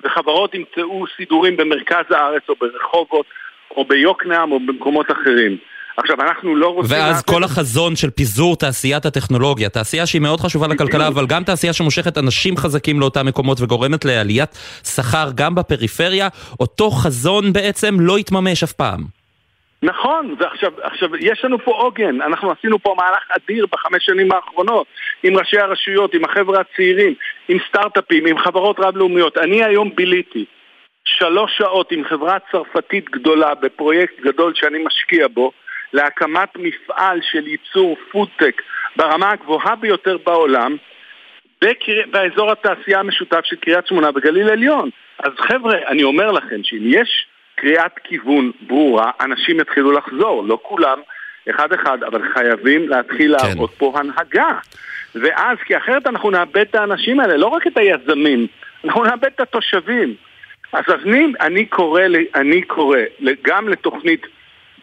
[0.03, 3.25] וחברות ימצאו סידורים במרכז הארץ או ברחובות
[3.71, 5.57] או ביוקנעם או במקומות אחרים.
[5.97, 6.97] עכשיו, אנחנו לא רוצים...
[6.97, 11.73] ואז כל החזון של פיזור תעשיית הטכנולוגיה, תעשייה שהיא מאוד חשובה לכלכלה, אבל גם תעשייה
[11.73, 14.49] שמושכת אנשים חזקים לאותם מקומות וגורמת לעליית
[14.83, 16.27] שכר גם בפריפריה,
[16.59, 19.18] אותו חזון בעצם לא יתממש אף פעם.
[19.83, 24.87] נכון, ועכשיו עכשיו, יש לנו פה עוגן, אנחנו עשינו פה מהלך אדיר בחמש שנים האחרונות
[25.23, 27.13] עם ראשי הרשויות, עם החבר'ה הצעירים,
[27.47, 29.37] עם סטארט-אפים, עם חברות רב-לאומיות.
[29.37, 30.45] אני היום ביליתי
[31.05, 35.51] שלוש שעות עם חברה צרפתית גדולה בפרויקט גדול שאני משקיע בו
[35.93, 38.61] להקמת מפעל של ייצור פודטק
[38.95, 40.75] ברמה הגבוהה ביותר בעולם
[41.61, 42.01] בקר...
[42.11, 44.89] באזור התעשייה המשותף של קריית שמונה בגליל עליון.
[45.19, 47.27] אז חבר'ה, אני אומר לכם שאם יש
[47.61, 50.99] קריאת כיוון ברורה, אנשים יתחילו לחזור, לא כולם,
[51.49, 53.47] אחד אחד, אבל חייבים להתחיל כן.
[53.47, 54.51] להראות פה הנהגה.
[55.15, 58.47] ואז, כי אחרת אנחנו נאבד את האנשים האלה, לא רק את היזמים,
[58.85, 60.15] אנחנו נאבד את התושבים.
[60.73, 62.01] אז אני, אני קורא,
[62.35, 62.97] אני קורא
[63.43, 64.21] גם לתוכנית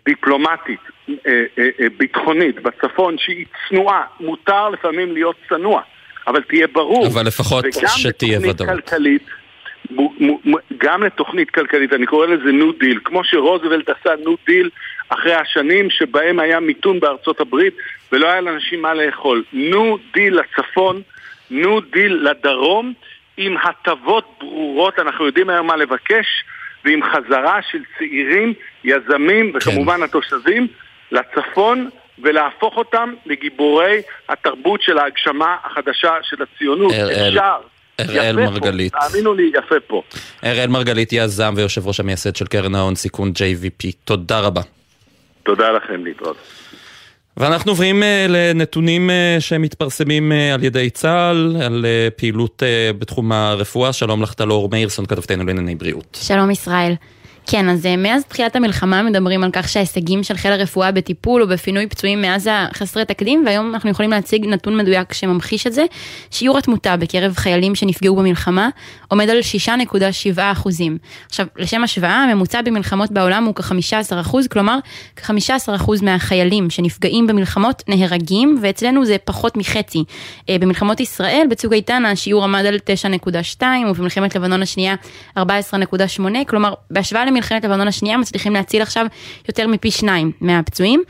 [0.05, 1.15] דיפלומטית, אה,
[1.59, 5.83] אה, אה, ביטחונית בצפון שהיא צנועה, מותר לפעמים להיות צנוע,
[6.27, 7.07] אבל תהיה ברור.
[7.07, 8.71] אבל לפחות וגם שתהיה לתוכנית ודאות.
[8.71, 9.46] כלכלית, מו- מו- מו-
[10.79, 14.71] גם לתוכנית כלכלית, אני קורא לזה New Deal, כמו שרוזוולט עשה New Deal
[15.09, 17.75] אחרי השנים שבהם היה מיתון בארצות הברית
[18.13, 19.43] ולא היה לאנשים מה לאכול.
[19.53, 21.03] New Deal לצפון,
[21.51, 22.93] New Deal לדרום,
[23.37, 26.27] עם הטבות ברורות, אנחנו יודעים היום מה לבקש,
[26.85, 28.53] ועם חזרה של צעירים,
[28.85, 30.67] יזמים וכמובן התושבים
[31.13, 36.93] לצפון ולהפוך אותם לגיבורי התרבות של ההגשמה החדשה של הציונות.
[36.93, 37.57] אראל- אפשר.
[38.01, 38.93] אראל מרגלית.
[38.93, 40.03] פה, תאמינו לי, יפה פה.
[40.45, 43.93] אראל מרגלית, יזם ויושב ראש המייסד של קרן ההון סיכון JVP.
[44.05, 44.61] תודה רבה.
[45.43, 46.37] תודה לכם, להתראות.
[47.37, 52.63] ואנחנו עוברים אה, לנתונים אה, שמתפרסמים אה, על ידי צה"ל, על פעילות
[52.99, 53.93] בתחום הרפואה.
[53.93, 56.19] שלום לך, טלור מאירסון, כתבתנו לענייני בריאות.
[56.23, 56.95] שלום ישראל.
[57.49, 61.87] כן, אז אה, מאז תחילת המלחמה מדברים על כך שההישגים של חיל הרפואה בטיפול ובפינוי
[61.87, 65.85] פצועים מעזה חסרי תקדים, והיום אנחנו יכולים להציג נתון מדויק שממחיש את זה.
[66.31, 68.69] שיעור התמותה בקרב חיילים שנפגעו במלחמה
[69.09, 69.39] עומד על
[69.95, 69.97] 6.7
[70.39, 70.99] אחוזים.
[71.27, 74.79] עכשיו, לשם השוואה, הממוצע במלחמות בעולם הוא כ-15 אחוז, כלומר,
[75.17, 80.05] כ-15 אחוז מהחיילים שנפגעים במלחמות נהרגים, ואצלנו זה פחות מחצי.
[80.49, 82.79] אה, במלחמות ישראל, בצוק איתן, השיעור עמד על
[83.59, 84.95] 9.2, ובמלחמת לבנון השנייה
[85.39, 85.43] 14.8,
[86.47, 89.07] כלומר, בהשוואה למלחמת לבנון השנייה מצליחים להציל עכשיו
[89.49, 91.03] יותר מפי שניים מהפצועים.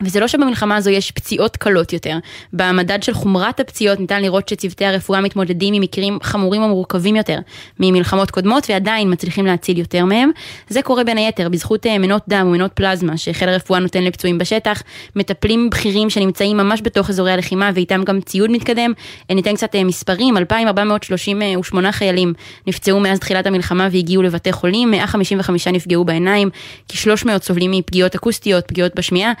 [0.00, 2.18] וזה לא שבמלחמה הזו יש פציעות קלות יותר.
[2.52, 7.38] במדד של חומרת הפציעות ניתן לראות שצוותי הרפואה מתמודדים עם מקרים חמורים ומורכבים יותר
[7.80, 10.30] ממלחמות קודמות ועדיין מצליחים להציל יותר מהם.
[10.68, 14.82] זה קורה בין היתר בזכות אה, מנות דם ומנות פלזמה שחיל הרפואה נותן לפצועים בשטח,
[15.16, 18.92] מטפלים בכירים שנמצאים ממש בתוך אזורי הלחימה ואיתם גם ציוד מתקדם.
[19.30, 22.32] אה, ניתן קצת אה, מספרים, 2,438 חיילים
[22.66, 26.50] נפצעו מאז תחילת המלחמה והגיעו לבתי חולים, 155 נפגעו בעיניים,
[26.88, 29.32] כ-300 סובלים מפגיעות אקוסטיות, פגיעות בשמיעה,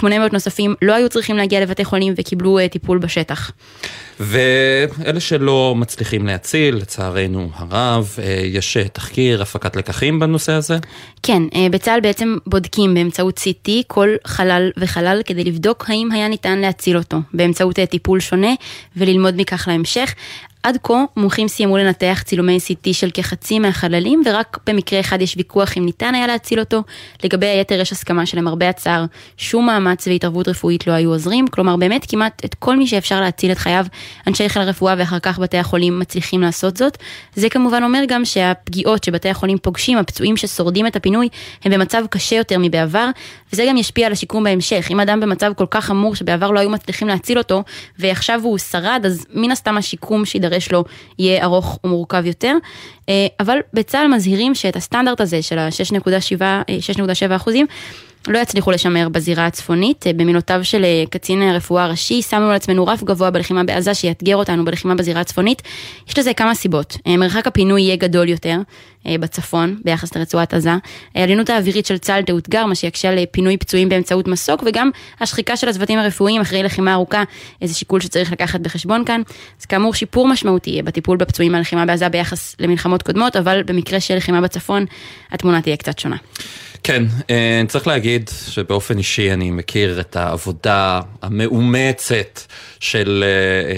[0.00, 3.50] כ-8 כ-800 נוספים לא היו צריכים להגיע לבתי חולים וקיבלו טיפול בשטח.
[4.20, 10.78] ואלה שלא מצליחים להציל, לצערנו הרב, יש תחקיר, הפקת לקחים בנושא הזה?
[11.22, 16.96] כן, בצה"ל בעצם בודקים באמצעות CT כל חלל וחלל כדי לבדוק האם היה ניתן להציל
[16.96, 18.54] אותו באמצעות טיפול שונה
[18.96, 20.14] וללמוד מכך להמשך.
[20.62, 25.76] עד כה מומחים סיימו לנתח צילומי CT של כחצי מהחללים ורק במקרה אחד יש ויכוח
[25.76, 26.82] אם ניתן היה להציל אותו.
[27.24, 29.04] לגבי היתר יש הסכמה שלמרבה הצער
[29.36, 33.52] שום מאמץ והתערבות רפואית לא היו עוזרים, כלומר באמת כמעט את כל מי שאפשר להציל
[33.52, 33.86] את חייו
[34.26, 36.98] אנשי חיל הרפואה ואחר כך בתי החולים מצליחים לעשות זאת.
[37.34, 41.28] זה כמובן אומר גם שהפגיעות שבתי החולים פוגשים, הפצועים ששורדים את הפינוי,
[41.64, 43.08] הם במצב קשה יותר מבעבר,
[43.52, 44.86] וזה גם ישפיע על השיקום בהמשך.
[44.90, 47.62] אם אדם במצב כל כך חמור שבעבר לא היו מצליחים להציל אותו,
[47.98, 50.84] ועכשיו הוא שרד, אז מן הסתם השיקום שידרש לו
[51.18, 52.56] יהיה ארוך ומורכב יותר.
[53.40, 57.66] אבל בצה"ל מזהירים שאת הסטנדרט הזה של ה-6.7 אחוזים,
[58.28, 60.04] לא יצליחו לשמר בזירה הצפונית.
[60.16, 65.20] במילותיו של קצין הרפואה הראשי, שמנו לעצמנו רף גבוה בלחימה בעזה שיאתגר אותנו בלחימה בזירה
[65.20, 65.62] הצפונית.
[66.08, 66.96] יש לזה כמה סיבות.
[67.06, 68.56] מרחק הפינוי יהיה גדול יותר
[69.06, 70.70] בצפון ביחס לרצועת עזה.
[71.14, 75.68] העליונות האווירית של צה"ל תאותגר, מה שיקשה על פינוי פצועים באמצעות מסוק, וגם השחיקה של
[75.68, 77.22] הצוותים הרפואיים אחרי לחימה ארוכה,
[77.62, 79.22] איזה שיקול שצריך לקחת בחשבון כאן.
[79.60, 84.40] אז כאמור שיפור משמעותי בטיפול בפצועים מהלחימה בעזה ביחס למלחמות קודמות, אבל במקרה של לחימה
[84.40, 84.84] בצפון,
[85.30, 86.16] התמונה תהיה קצת שונה.
[86.82, 87.04] כן,
[87.68, 92.40] צריך להגיד שבאופן אישי אני מכיר את העבודה המאומצת
[92.80, 93.24] של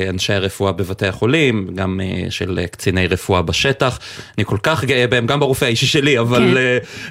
[0.09, 3.99] אנשי הרפואה בבתי החולים, גם של קציני רפואה בשטח.
[4.39, 6.59] אני כל כך גאה בהם, גם ברופא האישי שלי, אבל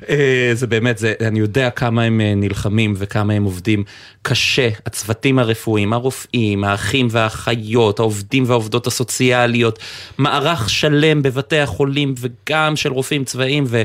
[0.08, 0.16] כן.
[0.54, 3.84] זה באמת, זה, אני יודע כמה הם נלחמים וכמה הם עובדים
[4.22, 4.70] קשה.
[4.86, 9.80] הצוותים הרפואיים, הרופאים, האחים והאחיות, העובדים והעובדות הסוציאליות,
[10.18, 13.82] מערך שלם בבתי החולים וגם של רופאים צבאיים ו...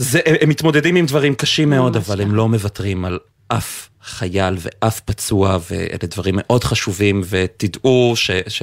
[0.00, 5.00] זה, הם מתמודדים עם דברים קשים מאוד, אבל הם לא מוותרים על אף חייל ואף
[5.00, 8.30] פצוע, ואלה דברים מאוד חשובים, ותדעו ש...
[8.48, 8.62] ש...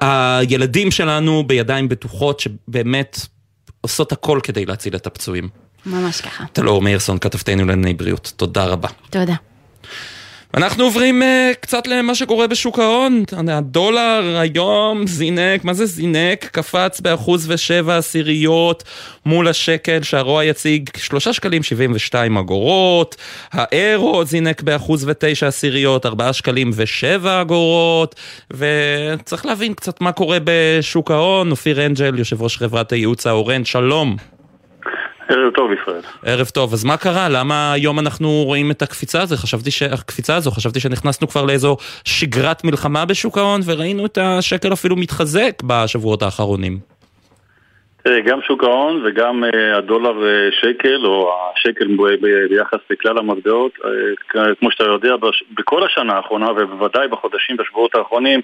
[0.00, 3.20] הילדים שלנו בידיים בטוחות שבאמת
[3.80, 5.48] עושות הכל כדי להציל את הפצועים.
[5.86, 6.44] ממש ככה.
[6.52, 8.88] טלור מאירסון, כתבתנו לענייני בריאות, תודה רבה.
[9.10, 9.34] תודה.
[10.56, 16.44] אנחנו עוברים uh, קצת למה שקורה בשוק ההון, הדולר היום זינק, מה זה זינק?
[16.44, 18.84] קפץ באחוז ושבע עשיריות
[19.26, 23.16] מול השקל שהרוע יציג שלושה שקלים שבעים ושתיים אגורות,
[23.52, 28.14] האירו זינק באחוז ותשע עשיריות, ארבעה שקלים ושבע אגורות,
[28.50, 34.33] וצריך להבין קצת מה קורה בשוק ההון, אופיר אנג'ל, יושב ראש חברת הייעוץ האורן, שלום.
[35.28, 36.00] ערב טוב ישראל.
[36.24, 37.28] ערב טוב, אז מה קרה?
[37.28, 39.36] למה היום אנחנו רואים את הקפיצה הזו?
[39.36, 44.96] חשבתי שהקפיצה הזו, חשבתי שנכנסנו כבר לאיזו שגרת מלחמה בשוק ההון וראינו את השקל אפילו
[44.96, 46.78] מתחזק בשבועות האחרונים.
[48.02, 51.88] תראה, גם שוק ההון וגם uh, הדולר uh, שקל, או השקל
[52.48, 55.14] ביחס לכלל המטבעות, uh, כמו שאתה יודע.
[55.58, 58.40] בכל השנה האחרונה, ובוודאי בחודשים, בשבועות האחרונים,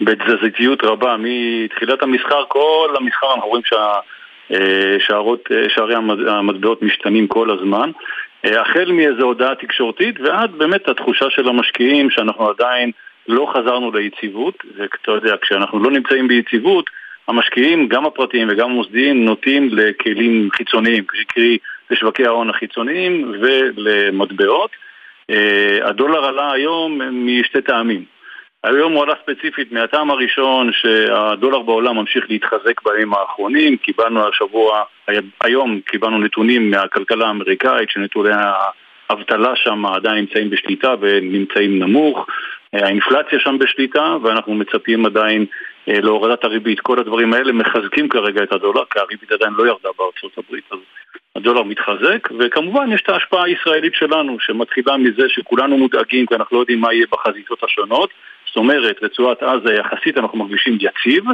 [0.00, 3.98] בתזזיתיות רבה, מתחילת המסחר, כל המסחר אנחנו רואים שה...
[4.98, 5.94] שערות, שערי
[6.26, 7.90] המטבעות משתנים כל הזמן
[8.44, 12.90] החל מאיזו הודעה תקשורתית ועד באמת התחושה של המשקיעים שאנחנו עדיין
[13.28, 16.90] לא חזרנו ליציבות ואתה יודע, כשאנחנו לא נמצאים ביציבות
[17.28, 21.58] המשקיעים, גם הפרטיים וגם המוסדיים, נוטים לכלים חיצוניים, קרי
[21.90, 24.70] לשווקי ההון החיצוניים ולמטבעות.
[25.82, 28.13] הדולר עלה היום משתי טעמים.
[28.64, 34.82] היום הוא עלה ספציפית מהטעם הראשון שהדולר בעולם ממשיך להתחזק בימים האחרונים, קיבלנו השבוע,
[35.40, 38.30] היום קיבלנו נתונים מהכלכלה האמריקאית שנתוני
[39.10, 42.26] האבטלה שם עדיין נמצאים בשליטה ונמצאים נמוך,
[42.72, 45.46] האינפלציה שם בשליטה ואנחנו מצפים עדיין
[45.86, 46.80] להורדת הריבית.
[46.80, 50.78] כל הדברים האלה מחזקים כרגע את הדולר כי הריבית עדיין לא ירדה בארצות הברית, אז
[51.36, 52.28] הדולר מתחזק.
[52.38, 56.92] וכמובן יש את ההשפעה הישראלית שלנו שמתחילה מזה שכולנו מודאגים כי אנחנו לא יודעים מה
[56.92, 58.10] יהיה בחזיתות השונות
[58.54, 61.24] זאת אומרת, רצועת עזה יחסית אנחנו מרגישים יציב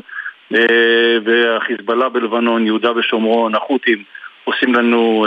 [1.25, 4.05] והחיזבאללה בלבנון, יהודה ושומרון, החות'ים
[4.45, 5.27] עושים לנו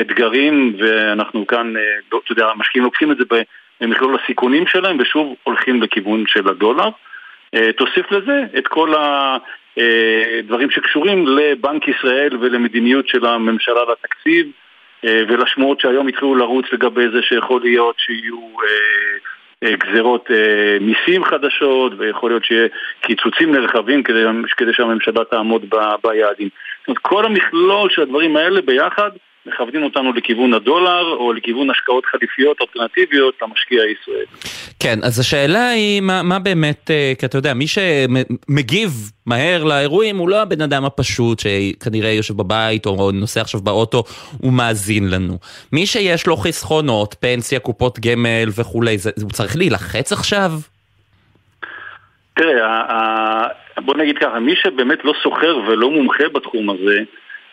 [0.00, 1.72] אתגרים ואנחנו כאן,
[2.08, 3.24] אתה יודע, המשקיעים לוקחים את זה
[3.80, 6.88] במכלול הסיכונים שלהם ושוב הולכים לכיוון של הדולר.
[7.76, 14.46] תוסיף לזה את כל הדברים שקשורים לבנק ישראל ולמדיניות של הממשלה לתקציב
[15.04, 18.40] ולשמועות שהיום התחילו לרוץ לגבי זה שיכול להיות שיהיו
[19.64, 20.28] גזרות
[20.80, 22.68] מיסים חדשות ויכול להיות שיהיה
[23.00, 24.24] קיצוצים נרחבים כדי,
[24.56, 25.64] כדי שהממשלה תעמוד
[26.04, 26.48] ביעדים.
[26.80, 29.10] זאת אומרת, כל המכלול של הדברים האלה ביחד
[29.46, 34.26] מכוונים אותנו לכיוון הדולר או לכיוון השקעות חליפיות אלטרנטיביות למשקיע הישראלי.
[34.80, 38.90] כן, אז השאלה היא מה, מה באמת, אה, כי אתה יודע, מי שמגיב
[39.26, 44.02] מהר לאירועים הוא לא הבן אדם הפשוט שכנראה יושב בבית או נוסע עכשיו באוטו,
[44.40, 45.38] הוא מאזין לנו.
[45.72, 50.50] מי שיש לו חסכונות, פנסיה, קופות גמל וכולי, זה, הוא צריך להילחץ עכשיו?
[52.36, 53.46] תראה,
[53.84, 57.00] בוא נגיד ככה, מי שבאמת לא סוחר ולא מומחה בתחום הזה,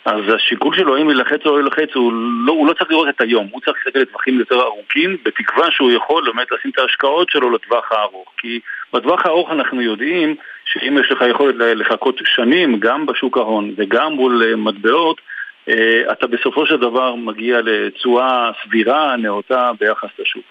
[0.07, 2.13] אז השיקול שלו אם ילחץ או לא ילחץ, הוא
[2.45, 5.91] לא, הוא לא צריך לראות את היום, הוא צריך להסתכל לטווחים יותר ארוכים, בתקווה שהוא
[5.91, 8.33] יכול באמת לשים את ההשקעות שלו לטווח הארוך.
[8.37, 8.59] כי
[8.93, 14.43] בטווח הארוך אנחנו יודעים שאם יש לך יכולת לחכות שנים, גם בשוק ההון וגם מול
[14.43, 15.21] אה, מטבעות,
[15.69, 20.43] אה, אתה בסופו של דבר מגיע לתשואה סבירה, נאותה ביחס לשוק.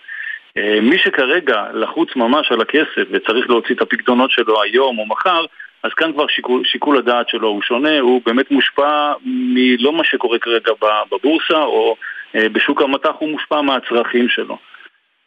[0.56, 5.44] אה, מי שכרגע לחוץ ממש על הכסף וצריך להוציא את הפקדונות שלו היום או מחר,
[5.86, 10.38] אז כאן כבר שיקול, שיקול הדעת שלו הוא שונה, הוא באמת מושפע מלא מה שקורה
[10.38, 10.72] כרגע
[11.12, 11.96] בבורסה או
[12.36, 14.58] אה, בשוק המטח, הוא מושפע מהצרכים שלו.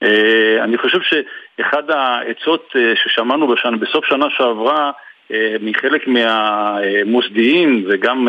[0.04, 4.91] אה, אני חושב שאחד העצות אה, ששמענו בשנה, בסוף שנה שעברה
[5.62, 8.28] מחלק מהמוסדיים וגם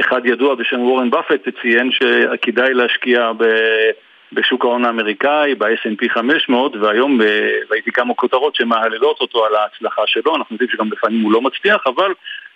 [0.00, 3.44] אחד ידוע בשם וורן באפט ציין שכדאי להשקיע ב...
[4.32, 7.20] בשוק ההון האמריקאי, ב-S&P 500, והיום
[7.70, 11.82] ראיתי כמה כותרות שמהללות אותו על ההצלחה שלו, אנחנו יודעים שגם לפעמים הוא לא מצליח,
[11.86, 12.12] אבל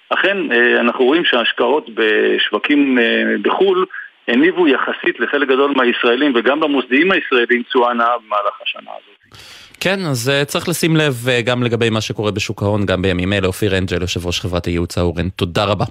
[0.08, 3.04] אכן אה, אנחנו רואים שההשקעות בשווקים אה,
[3.42, 3.86] בחו"ל
[4.28, 9.42] הניבו יחסית לחלק גדול מהישראלים וגם למוסדיים הישראלים תשואה נאה במהלך השנה הזאת.
[9.80, 13.46] כן, אז צריך לשים לב גם לגבי מה שקורה בשוק ההון, גם בימים אלה.
[13.46, 15.84] אופיר אנג'ל, יושב ראש חברת הייעוץ האורן, תודה רבה.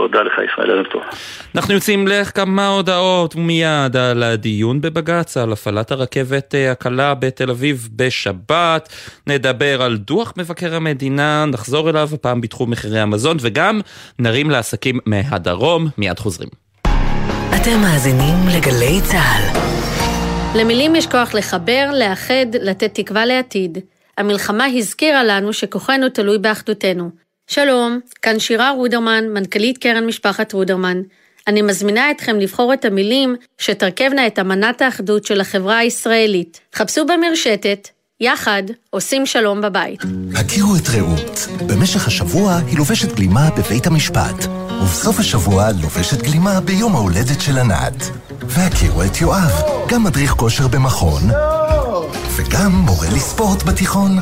[0.00, 1.02] תודה לך ישראל, ערב טוב.
[1.54, 7.88] אנחנו יוצאים לכמה הודעות מיד על הדיון בבג"ץ, על הפעלת הרכבת אה, הקלה בתל אביב
[7.96, 8.88] בשבת.
[9.26, 13.80] נדבר על דוח מבקר המדינה, נחזור אליו הפעם בתחום מחירי המזון, וגם
[14.18, 15.88] נרים לעסקים מהדרום.
[15.98, 16.48] מיד חוזרים.
[17.56, 19.58] אתם מאזינים לגלי צה"ל.
[20.60, 23.78] למילים יש כוח לחבר, לאחד, לתת תקווה לעתיד.
[24.18, 27.29] המלחמה הזכירה לנו שכוחנו תלוי באחדותנו.
[27.52, 31.00] שלום, כאן שירה רודרמן, מנכ"לית קרן משפחת רודרמן.
[31.46, 36.60] אני מזמינה אתכם לבחור את המילים שתרכבנה את אמנת האחדות של החברה הישראלית.
[36.74, 37.88] חפשו במרשתת,
[38.20, 40.00] יחד עושים שלום בבית.
[40.34, 41.48] הכירו את רעות.
[41.66, 44.46] במשך השבוע היא לובשת גלימה בבית המשפט,
[44.82, 48.04] ובסוף השבוע לובשת גלימה ביום ההולדת של ענת.
[48.46, 51.22] והכירו את יואב, גם מדריך כושר במכון,
[52.36, 54.18] וגם מורה לספורט בתיכון.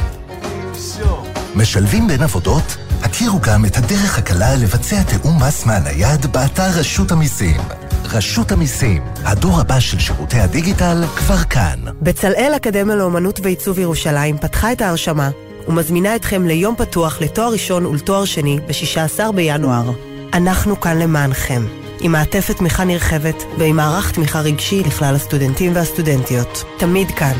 [1.54, 7.60] משלבים בין עבודות הכירו גם את הדרך הקלה לבצע תיאום מס מהנייד באתר רשות המיסים.
[8.04, 11.78] רשות המיסים, הדור הבא של שירותי הדיגיטל, כבר כאן.
[12.02, 15.30] בצלאל אקדמיה לאומנות ועיצוב ירושלים פתחה את ההרשמה
[15.68, 19.92] ומזמינה אתכם ליום פתוח לתואר ראשון ולתואר שני ב-16 בינואר.
[20.34, 21.66] אנחנו כאן למענכם,
[22.00, 26.64] עם מעטפת תמיכה נרחבת ועם מערך תמיכה רגשי לכלל הסטודנטים והסטודנטיות.
[26.78, 27.34] תמיד כאן,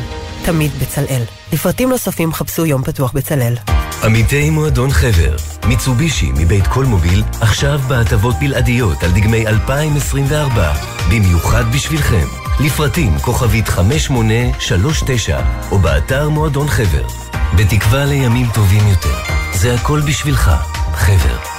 [0.45, 1.21] תמיד בצלאל.
[1.53, 3.55] לפרטים נוספים חפשו יום פתוח בצלאל.
[4.03, 5.35] עמיתי מועדון חבר,
[5.67, 10.73] מיצובישי מבית כל מוביל, עכשיו בהטבות בלעדיות על דגמי 2024,
[11.09, 12.25] במיוחד בשבילכם.
[12.59, 15.39] לפרטים כוכבית 5839,
[15.71, 17.07] או באתר מועדון חבר.
[17.57, 19.15] בתקווה לימים טובים יותר.
[19.53, 20.51] זה הכל בשבילך,
[20.93, 21.58] חבר.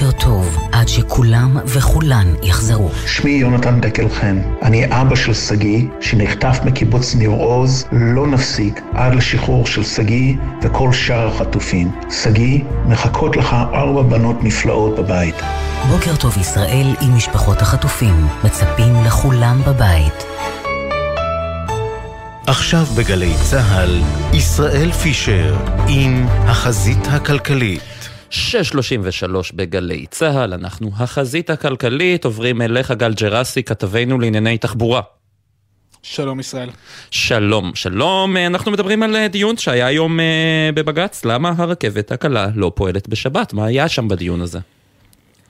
[0.00, 2.90] בוקר טוב עד שכולם וכולן יחזרו.
[3.06, 9.14] שמי יונתן דקל חן, אני אבא של שגיא, שנחטף מקיבוץ ניר עוז, לא נפסיק עד
[9.14, 11.90] לשחרור של שגיא וכל שאר החטופים.
[12.22, 15.34] שגיא, מחכות לך ארבע בנות נפלאות בבית.
[15.90, 20.24] בוקר טוב ישראל עם משפחות החטופים, מצפים לכולם בבית.
[22.46, 24.00] עכשיו בגלי צה"ל,
[24.32, 25.56] ישראל פישר
[25.88, 27.97] עם החזית הכלכלית.
[28.30, 28.36] 6.33
[29.54, 35.00] בגלי צה"ל, אנחנו החזית הכלכלית, עוברים אליך גל ג'רסי, כתבנו לענייני תחבורה.
[36.02, 36.70] שלום ישראל.
[37.10, 38.36] שלום, שלום.
[38.36, 40.22] אנחנו מדברים על אה, דיון שהיה היום uh,
[40.74, 43.52] בבג"ץ, למה הרכבת הקלה לא פועלת בשבת?
[43.52, 44.58] מה היה שם בדיון הזה?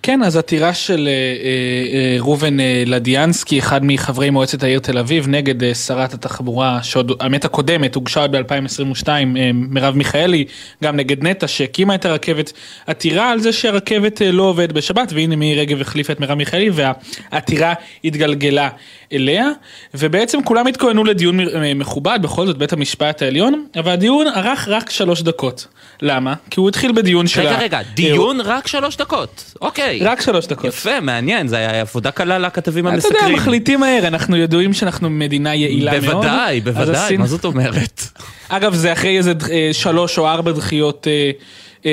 [0.08, 5.28] כן, אז עתירה של אה, אה, ראובן אה, לדיאנסקי, אחד מחברי מועצת העיר תל אביב,
[5.28, 9.22] נגד אה, שרת התחבורה, שעוד, האמת הקודמת, הוגשה עוד ב-2022, אה,
[9.54, 10.44] מרב מיכאלי,
[10.84, 12.52] גם נגד נטע, שהקימה את הרכבת,
[12.86, 16.70] עתירה על זה שהרכבת אה, לא עובדת בשבת, והנה מירי רגב החליפה את מרב מיכאלי,
[16.72, 18.68] והעתירה התגלגלה
[19.12, 19.48] אליה,
[19.94, 24.90] ובעצם כולם התכוננו לדיון אה, מכובד, בכל זאת בית המשפט העליון, אבל הדיון ארך רק
[24.90, 25.66] שלוש דקות.
[26.02, 26.34] למה?
[26.50, 29.54] כי הוא התחיל בדיון של רגע, ה- רגע, דיון רק שלוש דקות.
[29.60, 29.97] אוקיי.
[30.00, 30.64] רק שלוש דקות.
[30.64, 33.16] יפה, מעניין, זה היה עבודה קלה לכתבים אתה המסקרים.
[33.24, 36.14] יודע, מחליטים מהר, אנחנו ידועים שאנחנו מדינה יעילה מאוד.
[36.14, 38.02] בוודאי, אז בוודאי, עשינו- מה זאת אומרת?
[38.48, 41.30] אגב, זה אחרי איזה אה, שלוש או ארבע דחיות אה,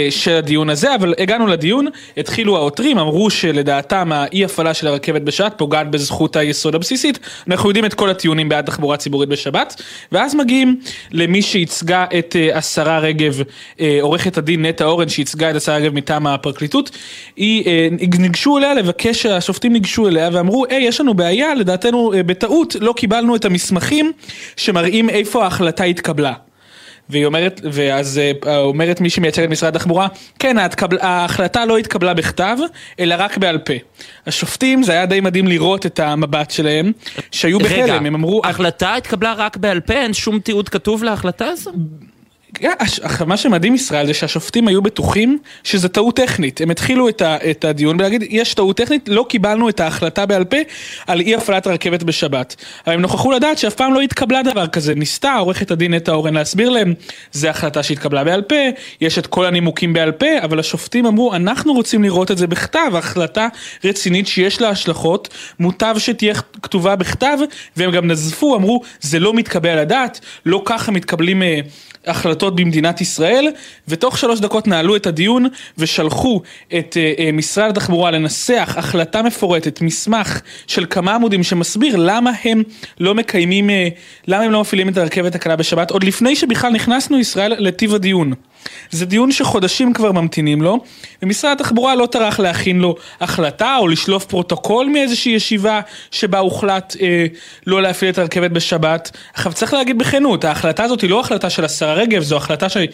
[0.10, 5.54] של הדיון הזה, אבל הגענו לדיון, התחילו העותרים, אמרו שלדעתם האי הפעלה של הרכבת בשבת
[5.58, 9.82] פוגעת בזכות היסוד הבסיסית, אנחנו יודעים את כל הטיעונים בעד תחבורה ציבורית בשבת,
[10.12, 10.80] ואז מגיעים
[11.12, 13.42] למי שייצגה את אה, השרה רגב,
[13.80, 16.92] אה, עורכת הדין נטע אורן שייצגה את השרה רגב מטעם הפרקליטות,
[17.36, 17.88] היא, אה,
[18.20, 22.94] ניגשו אליה לבקש, השופטים ניגשו אליה ואמרו, היי, יש לנו בעיה, לדעתנו אה, בטעות לא
[22.98, 24.12] קיבלנו את המסמכים
[24.58, 26.45] שמראים איפה ההחלטה התקבלה.
[27.10, 30.08] והיא אומרת, ואז אה, אומרת מי שמייצג את משרד התחבורה,
[30.40, 32.58] כן, ההתקבל, ההחלטה לא התקבלה בכתב,
[33.00, 33.74] אלא רק בעל פה.
[34.28, 36.92] השופטים, זה היה די מדהים לראות את המבט שלהם,
[37.32, 38.42] שהיו רגע, בהלם, הם אמרו...
[38.44, 41.72] ההחלטה התקבלה רק בעל פה, אין שום תיעוד כתוב להחלטה הזו?
[43.26, 46.62] מה שמדהים ישראל זה שהשופטים היו בטוחים שזה טעות טכנית.
[46.62, 50.44] הם התחילו את, ה, את הדיון ולהגיד, יש טעות טכנית, לא קיבלנו את ההחלטה בעל
[50.44, 50.58] פה
[51.08, 52.56] על אי הפעלת הרכבת בשבת.
[52.88, 54.96] אבל הם נוכחו לדעת שאף פעם לא התקבלה דבר כזה.
[54.96, 56.94] ניסתה עורכת הדין נטע אורן להסביר להם,
[57.32, 58.56] זה החלטה שהתקבלה בעל פה,
[59.02, 62.92] יש את כל הנימוקים בעל פה, אבל השופטים אמרו, אנחנו רוצים לראות את זה בכתב,
[62.94, 63.48] החלטה
[63.84, 67.38] רצינית שיש לה השלכות, מוטב שתהיה כתובה בכתב,
[67.78, 71.44] והם גם נזפו, אמרו, זה לא מתקבל על הדעת, לא ככה מתקבלים...
[71.44, 71.60] אה,
[72.56, 73.48] החלטות במדינת ישראל,
[73.88, 75.48] ותוך שלוש דקות נעלו את הדיון
[75.78, 76.42] ושלחו
[76.78, 82.64] את אה, אה, משרד התחבורה לנסח החלטה מפורטת, מסמך של כמה עמודים שמסביר למה הם
[83.00, 83.88] לא מקיימים, אה,
[84.28, 88.34] למה הם לא מפעילים את הרכבת הקלה בשבת, עוד לפני שבכלל נכנסנו ישראל לטיב הדיון.
[88.92, 90.80] זה דיון שחודשים כבר ממתינים לו,
[91.24, 97.26] ומשרד התחבורה לא טרח להכין לו החלטה או לשלוף פרוטוקול מאיזושהי ישיבה שבה הוחלט אה,
[97.68, 99.18] לא להפעיל את הרכבת בשבת.
[99.34, 102.86] עכשיו צריך להגיד בכנות, ההחלטה הזאת היא לא החלטה של השרה רגב, זו החלטה של...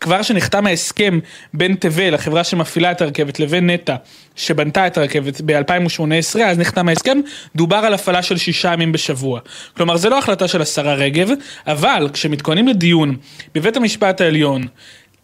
[0.00, 1.18] כבר שנחתם ההסכם
[1.54, 3.96] בין תבל, החברה שמפעילה את הרכבת, לבין נטע,
[4.36, 7.18] שבנתה את הרכבת ב-2018, אז נחתם ההסכם,
[7.56, 9.40] דובר על הפעלה של שישה ימים בשבוע.
[9.76, 11.30] כלומר, זה לא החלטה של השרה רגב,
[11.66, 13.16] אבל כשמתכוננים לדיון
[13.54, 14.62] בבית המשפט העליון,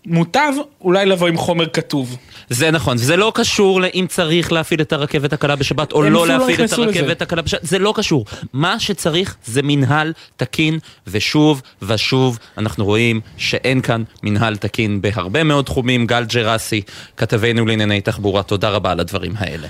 [0.06, 2.16] מוטב אולי לבוא עם חומר כתוב.
[2.50, 6.26] זה נכון, זה לא קשור לאם צריך להפעיל את הרכבת הקלה בשבת או לא לא
[6.26, 6.72] להפעיל את.
[6.72, 8.24] הרכבת הקלה בשבת, זה לא קשור.
[8.52, 15.64] מה שצריך זה מנהל תקין, ושוב ושוב אנחנו רואים שאין כאן מנהל תקין בהרבה מאוד
[15.64, 16.06] תחומים.
[16.06, 16.82] גל ג'רסי,
[17.16, 19.68] כתבנו לענייני תחבורה, תודה רבה על הדברים האלה.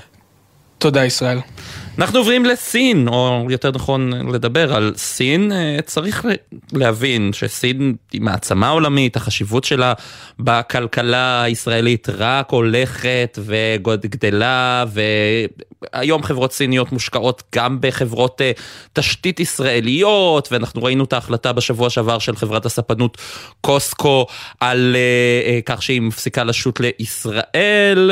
[0.79, 1.39] תודה ישראל.
[1.99, 5.53] אנחנו עוברים לסין, או יותר נכון לדבר על סין.
[5.53, 6.27] אה, צריך
[6.73, 9.93] להבין שסין היא מעצמה עולמית, החשיבות שלה
[10.39, 14.85] בכלכלה הישראלית רק הולכת וגדלה,
[15.93, 18.53] והיום חברות סיניות מושקעות גם בחברות אה,
[18.93, 23.19] תשתית ישראליות, ואנחנו ראינו את ההחלטה בשבוע שעבר של חברת הספנות
[23.61, 24.27] COSCO
[24.61, 28.11] על אה, אה, כך שהיא מפסיקה לשוט לישראל,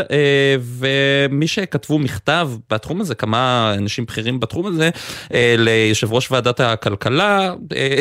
[0.61, 4.91] ומי שכתבו מכתב בתחום הזה, כמה אנשים בכירים בתחום הזה,
[5.59, 7.55] ליושב ראש ועדת הכלכלה,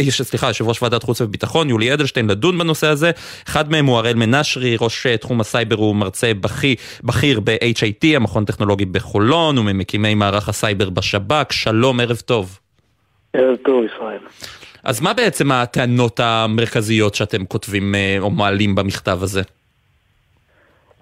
[0.09, 3.11] סליחה, יושב ראש ועדת חוץ וביטחון, יולי אדלשטיין, לדון בנושא הזה.
[3.47, 6.32] אחד מהם הוא הראל מנשרי, ראש תחום הסייבר, הוא מרצה
[7.03, 11.51] בכיר ב-HIT, המכון הטכנולוגי בחולון, הוא ממקימי מערך הסייבר בשב"כ.
[11.51, 12.59] שלום, ערב טוב.
[13.34, 14.20] ערב טוב, ישראל.
[14.84, 19.41] אז מה בעצם הטענות המרכזיות שאתם כותבים אה, או מעלים במכתב הזה?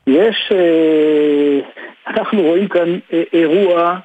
[0.08, 1.60] יש, אה,
[2.08, 4.00] אנחנו רואים כאן אה, אירוע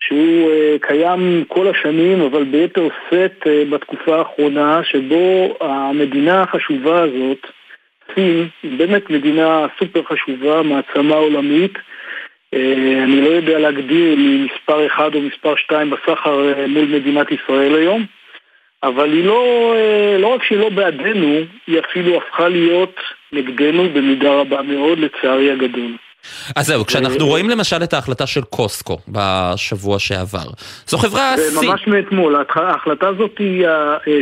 [0.00, 7.46] שהוא קיים כל השנים, אבל ביתר שאת בתקופה האחרונה, שבו המדינה החשובה הזאת,
[8.14, 11.72] סין, היא באמת מדינה סופר חשובה, מעצמה עולמית.
[12.54, 16.84] אה, אני לא יודע להגדיר אם היא מספר אחד או מספר שתיים בסחר אה, מול
[16.84, 18.04] מדינת ישראל היום.
[18.82, 22.94] אבל היא לא, אה, לא רק שהיא לא בעדנו, היא אפילו הפכה להיות
[23.32, 25.96] נגדנו במידה רבה מאוד, לצערי הגדול.
[26.56, 30.50] אז זהו, כשאנחנו רואים למשל את ההחלטה של קוסקו בשבוע שעבר,
[30.86, 31.66] זו חברה זה.
[31.66, 33.40] ממש מאתמול, ההחלטה הזאת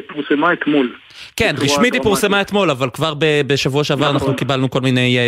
[0.07, 0.93] פורסמה אתמול.
[1.37, 3.15] כן, רשמית היא פורסמה אתמול, אבל כבר
[3.47, 4.15] בשבוע שעבר נכון.
[4.15, 5.19] אנחנו קיבלנו כל מיני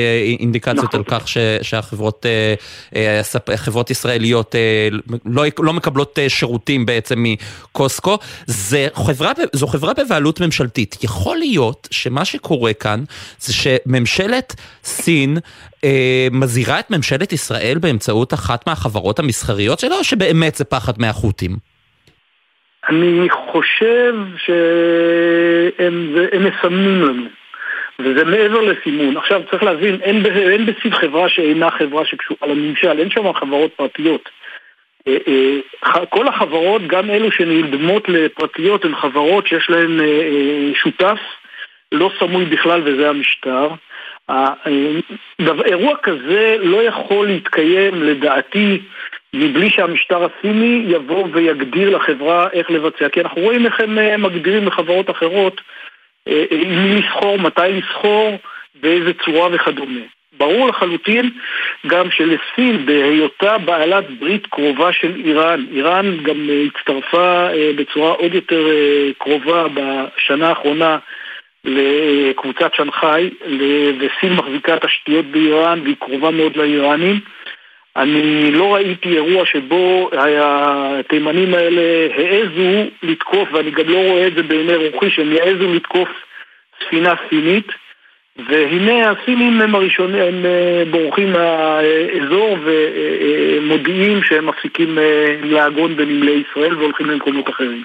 [0.40, 1.00] אינדיקציות נכון.
[1.00, 1.28] על כך
[1.62, 2.26] שהחברות
[3.56, 4.54] חברות ישראליות
[5.24, 8.18] לא, לא מקבלות שירותים בעצם מקוסקו.
[8.46, 10.96] זו חברה בבעלות ממשלתית.
[11.02, 13.04] יכול להיות שמה שקורה כאן
[13.40, 15.38] זה שממשלת סין
[15.84, 21.56] אה, מזהירה את ממשלת ישראל באמצעות אחת מהחברות המסחריות שלה, או שבאמת זה פחד מהחות'ים?
[22.90, 27.24] אני חושב שהם מסמנים לנו,
[27.98, 29.16] וזה מעבר לסימון.
[29.16, 34.28] עכשיו צריך להבין, אין, אין בסיב חברה שאינה חברה שקשורה לממשל, אין שם חברות פרטיות.
[35.08, 41.18] אה, אה, כל החברות, גם אלו שנלדמות לפרטיות, הן חברות שיש להן אה, שותף
[41.92, 43.68] לא סמוי בכלל וזה המשטר.
[45.64, 48.80] אירוע כזה לא יכול להתקיים לדעתי
[49.34, 53.08] מבלי שהמשטר הסיני יבוא ויגדיר לחברה איך לבצע.
[53.08, 55.60] כי אנחנו רואים איך הם מגדירים לחברות אחרות
[56.26, 58.38] עם מי לסחור, מתי לסחור,
[58.80, 60.00] באיזה צורה וכדומה.
[60.38, 61.30] ברור לחלוטין
[61.86, 68.66] גם שלסין, בהיותה בעלת ברית קרובה של איראן, איראן גם הצטרפה בצורה עוד יותר
[69.18, 70.98] קרובה בשנה האחרונה
[71.64, 73.30] לקבוצת שנגחאי,
[73.98, 77.20] וסין מחזיקה תשתיות באיראן והיא קרובה מאוד לאיראנים.
[77.96, 80.10] אני לא ראיתי אירוע שבו
[80.42, 86.08] התימנים האלה העזו לתקוף, ואני גם לא רואה את זה בעיני רוחי, שהם יעזו לתקוף
[86.84, 87.66] ספינה סינית.
[88.48, 96.76] והנה הסינים הם הראשונים, הם אה, בורחים מהאזור ומודיעים שהם מפסיקים אה, לעגון בנמלי ישראל
[96.76, 97.84] והולכים למקומות אחרים.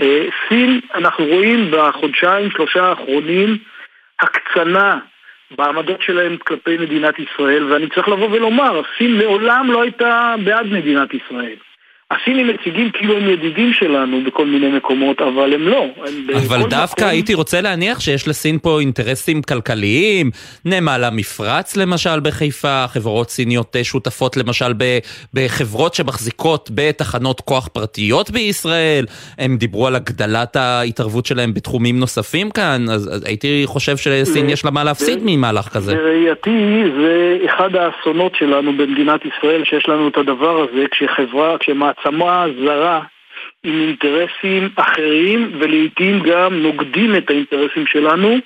[0.00, 3.58] אה, סין, אנחנו רואים בחודשיים, שלושה האחרונים,
[4.20, 4.98] הקצנה
[5.56, 11.14] בעמדות שלהם כלפי מדינת ישראל, ואני צריך לבוא ולומר, סין מעולם לא הייתה בעד מדינת
[11.14, 11.56] ישראל.
[12.10, 15.82] הסינים מציגים כאילו הם ידידים שלנו בכל מיני מקומות, אבל הם לא.
[15.82, 17.08] הם אבל דווקא מקום...
[17.08, 20.30] הייתי רוצה להניח שיש לסין פה אינטרסים כלכליים,
[20.64, 24.72] נמל המפרץ למשל בחיפה, חברות סיניות אה, שותפות למשל
[25.34, 29.04] בחברות שמחזיקות בתחנות כוח פרטיות בישראל,
[29.38, 34.64] הם דיברו על הגדלת ההתערבות שלהם בתחומים נוספים כאן, אז, אז הייתי חושב שלסין יש
[34.64, 35.94] לה מה להפסיד ממהלך כזה.
[35.94, 41.97] בראייתי זה אחד האסונות שלנו במדינת ישראל, שיש לנו את הדבר הזה, כשחברה, כשמעצמה...
[42.06, 43.00] מעצמה זרה
[43.64, 48.36] עם אינטרסים אחרים ולעיתים גם נוגדים את האינטרסים שלנו,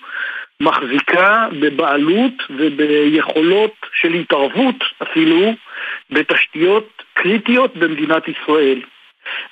[0.61, 5.55] מחזיקה בבעלות וביכולות של התערבות אפילו
[6.11, 8.81] בתשתיות קריטיות במדינת ישראל.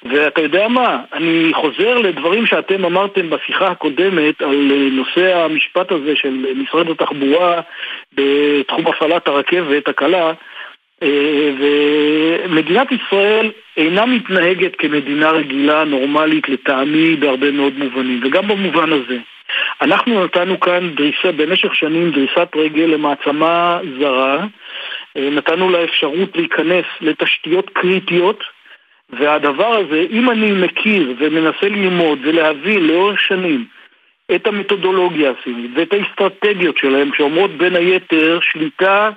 [0.02, 6.46] ואתה יודע מה, אני חוזר לדברים שאתם אמרתם בשיחה הקודמת על נושא המשפט הזה של
[6.56, 7.60] משרד התחבורה
[8.12, 10.32] בתחום הפעלת הרכבת הקלה,
[11.58, 19.18] ומדינת ישראל אינה מתנהגת כמדינה רגילה, נורמלית, לטעמי, בהרבה מאוד מובנים, וגם במובן הזה.
[19.82, 24.46] אנחנו נתנו כאן דריסה, במשך שנים דריסת רגל למעצמה זרה,
[25.16, 28.44] אה, נתנו לה אפשרות להיכנס לתשתיות קריטיות,
[29.10, 33.64] והדבר הזה, אם אני מכיר ומנסה ללמוד ולהבין לאורך שנים
[34.34, 39.10] את המתודולוגיה הסינית ואת האסטרטגיות שלהם, שאומרות בין היתר שליטה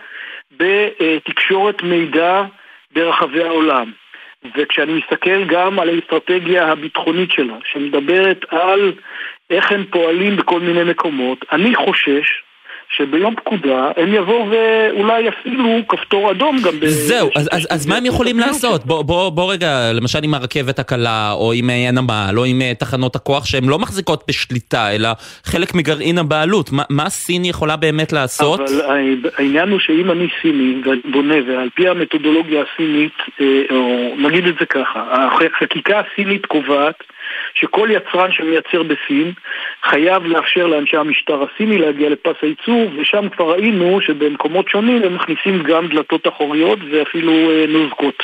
[0.57, 2.43] בתקשורת מידע
[2.91, 3.91] ברחבי העולם.
[4.57, 8.93] וכשאני מסתכל גם על האסטרטגיה הביטחונית שלה, שמדברת על
[9.49, 12.43] איך הם פועלים בכל מיני מקומות, אני חושש
[12.97, 16.73] שביום פקודה הם יבואו ואולי יפעילו כפתור אדום גם.
[16.85, 18.85] זהו, אז, אז, אז מה הם יכולים לעשות?
[18.85, 23.15] בוא, בוא, בוא רגע, למשל עם הרכבת הקלה, או עם הנמל, או עם אה, תחנות
[23.15, 25.09] הכוח, שהן לא מחזיקות בשליטה, אלא
[25.43, 26.71] חלק מגרעין הבעלות.
[26.71, 28.59] מה, מה סין יכולה באמת לעשות?
[28.59, 30.81] אבל העניין הוא שאם אני סיני
[31.11, 37.03] בונה, ועל פי המתודולוגיה הסינית, אה, או נגיד את זה ככה, החקיקה הסינית קובעת
[37.53, 39.33] שכל יצרן שמייצר בסין
[39.83, 45.63] חייב לאפשר לאנשי המשטר הסיני להגיע לפס הייצור, ושם כבר ראינו שבמקומות שונים הם מכניסים
[45.63, 48.23] גם דלתות אחוריות ואפילו אה, נוזקות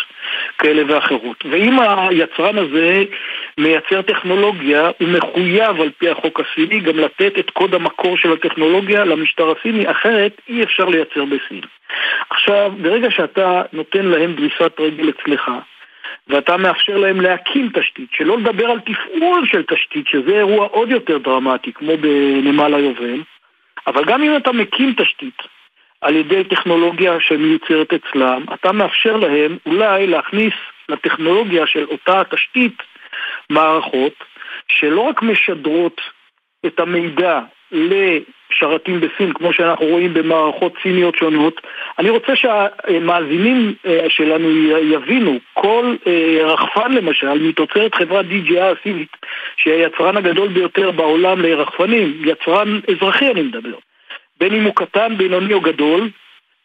[0.57, 1.43] כאלה ואחרות.
[1.51, 3.03] ואם היצרן הזה
[3.57, 9.05] מייצר טכנולוגיה, הוא מחויב על פי החוק הסיני גם לתת את קוד המקור של הטכנולוגיה
[9.05, 11.61] למשטר הסיני, אחרת אי אפשר לייצר בסין.
[12.29, 15.51] עכשיו, ברגע שאתה נותן להם דריסת רגל אצלך,
[16.29, 21.17] ואתה מאפשר להם להקים תשתית, שלא לדבר על תפעול של תשתית, שזה אירוע עוד יותר
[21.17, 23.21] דרמטי, כמו בנמל היובל,
[23.87, 25.41] אבל גם אם אתה מקים תשתית
[26.01, 30.53] על ידי טכנולוגיה שמיוצרת אצלם, אתה מאפשר להם אולי להכניס
[30.89, 32.83] לטכנולוגיה של אותה תשתית
[33.49, 34.13] מערכות
[34.67, 36.01] שלא רק משדרות
[36.65, 37.39] את המידע
[38.51, 41.61] שרתים בסין, כמו שאנחנו רואים במערכות סיניות שונות.
[41.99, 44.49] אני רוצה שהמאזינים אה, שלנו
[44.81, 49.17] יבינו, כל אה, רחפן למשל, מתוצרת חברת DJI הסינית,
[49.57, 53.77] שהיא היצרן הגדול ביותר בעולם לרחפנים, יצרן אזרחי אני מדבר,
[54.39, 56.09] בין אם הוא קטן, בינוני או גדול,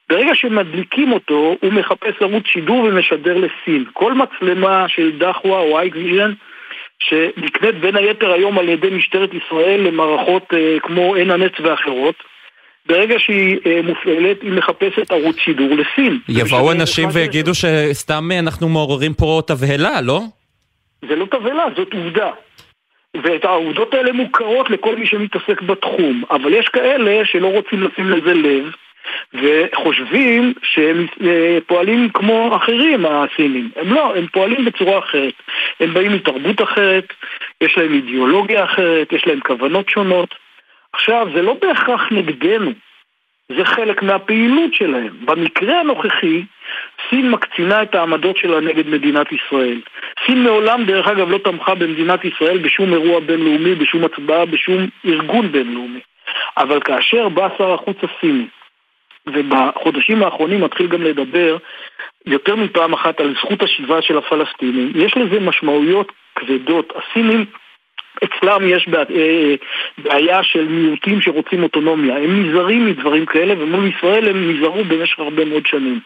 [0.08, 3.84] ברגע שמדליקים אותו, הוא מחפש ערוץ שידור ומשדר לסין.
[3.92, 6.32] כל מצלמה של Dahua או Hikvision
[7.08, 12.14] שנקנית בין היתר היום על ידי משטרת ישראל למערכות אה, כמו עין הנץ ואחרות.
[12.86, 16.18] ברגע שהיא אה, מופעלת, היא מחפשת ערוץ שידור לסין.
[16.28, 20.20] יבואו אנשים ויגידו שסתם אנחנו מעוררים פה תבהלה, לא?
[21.08, 22.30] זה לא תבהלה, זאת עובדה.
[23.22, 28.34] ואת העובדות האלה מוכרות לכל מי שמתעסק בתחום, אבל יש כאלה שלא רוצים לשים לזה
[28.34, 28.64] לב,
[29.34, 33.70] וחושבים שהם אה, פועלים כמו אחרים הסינים.
[33.76, 35.34] הם לא, הם פועלים בצורה אחרת.
[35.80, 37.12] הם באים מתרבות אחרת,
[37.60, 40.34] יש להם אידיאולוגיה אחרת, יש להם כוונות שונות.
[40.92, 42.70] עכשיו, זה לא בהכרח נגדנו,
[43.48, 45.12] זה חלק מהפעילות שלהם.
[45.24, 46.42] במקרה הנוכחי,
[47.10, 49.80] סין מקצינה את העמדות שלה נגד מדינת ישראל.
[50.26, 55.52] סין מעולם, דרך אגב, לא תמכה במדינת ישראל בשום אירוע בינלאומי, בשום הצבעה, בשום ארגון
[55.52, 56.00] בינלאומי.
[56.56, 58.46] אבל כאשר בא שר החוץ הסיני
[59.26, 61.56] ובחודשים האחרונים מתחיל גם לדבר
[62.26, 64.92] יותר מפעם אחת על זכות השיבה של הפלסטינים.
[64.94, 66.92] יש לזה משמעויות כבדות.
[66.96, 67.44] הסינים
[68.24, 69.54] אצלם יש אה,
[69.98, 72.16] בעיה של מיעוטים שרוצים אוטונומיה.
[72.16, 76.00] הם נזהרים מדברים כאלה, ומול ישראל הם נזהרו במשך הרבה מאוד שנים.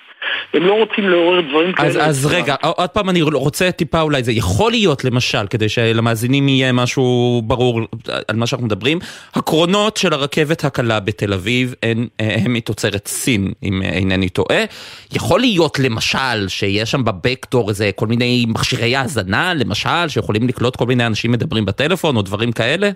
[0.55, 2.07] הם לא רוצים לעורר דברים אז, כאלה.
[2.07, 6.73] אז רגע, עוד פעם אני רוצה טיפה אולי זה יכול להיות למשל, כדי שלמאזינים יהיה
[6.73, 7.81] משהו ברור
[8.29, 8.99] על מה שאנחנו מדברים,
[9.35, 14.65] הקרונות של הרכבת הקלה בתל אביב הם, הם מתוצרת סין, אם אינני טועה.
[15.13, 20.87] יכול להיות למשל שיש שם בבקטור איזה כל מיני מכשירי האזנה, למשל, שיכולים לקלוט כל
[20.87, 22.91] מיני אנשים מדברים בטלפון או דברים כאלה?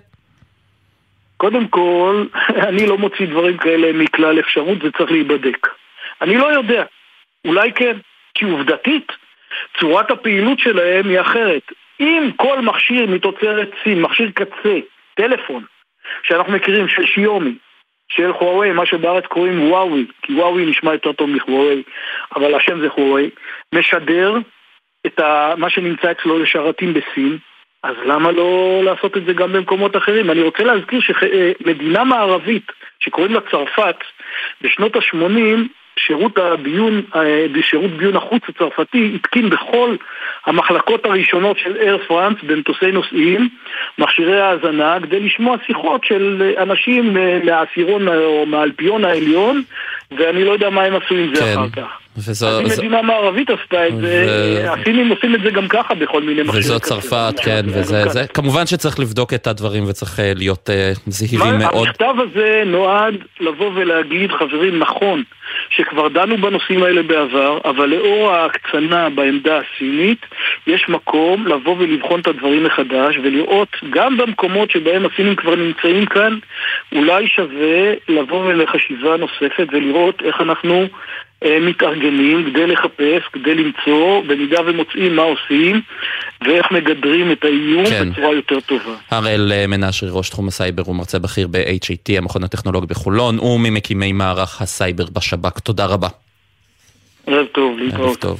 [1.37, 2.25] קודם כל,
[2.69, 5.67] אני לא מוציא דברים כאלה מכלל אפשרות, זה צריך להיבדק.
[6.21, 6.83] אני לא יודע.
[7.45, 7.97] אולי כן,
[8.33, 9.11] כי עובדתית,
[9.79, 11.71] צורת הפעילות שלהם היא אחרת.
[11.99, 14.79] אם כל מכשיר מתוצרת סין, מכשיר קצה,
[15.15, 15.63] טלפון,
[16.23, 17.53] שאנחנו מכירים של שיומי,
[18.09, 21.83] של חוואי, מה שבארץ קוראים וואוי, כי וואוי נשמע יותר טוב מחוואי,
[22.35, 23.29] אבל השם זה חוואי,
[23.75, 24.37] משדר
[25.07, 27.37] את ה, מה שנמצא אצלו לשרתים בסין,
[27.83, 30.31] אז למה לא לעשות את זה גם במקומות אחרים?
[30.31, 33.95] אני רוצה להזכיר שמדינה מערבית שקוראים לה צרפת,
[34.61, 35.59] בשנות ה-80
[35.99, 39.95] שירות הביון, אה, שירות ביון החוץ הצרפתי התקין בכל
[40.45, 43.49] המחלקות הראשונות של אייר פרנס במטוסי נוסעים
[43.97, 49.63] מכשירי האזנה כדי לשמוע שיחות של אנשים מהעשירון או מהאלפיון העליון
[50.11, 51.53] ואני לא יודע מה הם עשו עם זה כן.
[51.53, 52.02] אחר כך.
[52.17, 52.47] וזו...
[52.47, 52.81] אז זו...
[52.81, 54.65] מדינה מערבית עשתה את זה.
[54.71, 56.59] הסינים עושים את זה גם ככה בכל מיני מכשירים.
[56.59, 58.07] וזו צרפת, כן, וזה...
[58.07, 58.27] זה...
[58.33, 61.87] כמובן שצריך לבדוק את הדברים וצריך אה, להיות uh, זהירים מאוד.
[61.87, 65.23] המכתב הזה נועד לבוא ולהגיד, חברים, נכון,
[65.69, 70.25] שכבר דנו בנושאים האלה בעבר, אבל לאור ההקצנה בעמדה הסינית,
[70.67, 76.37] יש מקום לבוא ולבחון את הדברים מחדש ולראות גם במקומות שבהם הסינים כבר נמצאים כאן,
[76.91, 80.87] אולי שווה לבוא לחשיבה נוספת ולראות איך אנחנו
[81.61, 85.81] מתארגנים כדי לחפש, כדי למצוא, במידה ומוצאים מה עושים
[86.45, 88.09] ואיך מגדרים את האיום כן.
[88.11, 88.95] בצורה יותר טובה.
[89.11, 95.05] הראל אה, מנשרי, ראש תחום הסייבר ומרצה בכיר ב-HIT, המכון הטכנולוגי בחולון, וממקימי מערך הסייבר
[95.13, 95.59] בשב"כ.
[95.59, 96.07] תודה רבה.
[97.27, 98.07] ערב טוב, להתראות.
[98.07, 98.39] ערב טוב.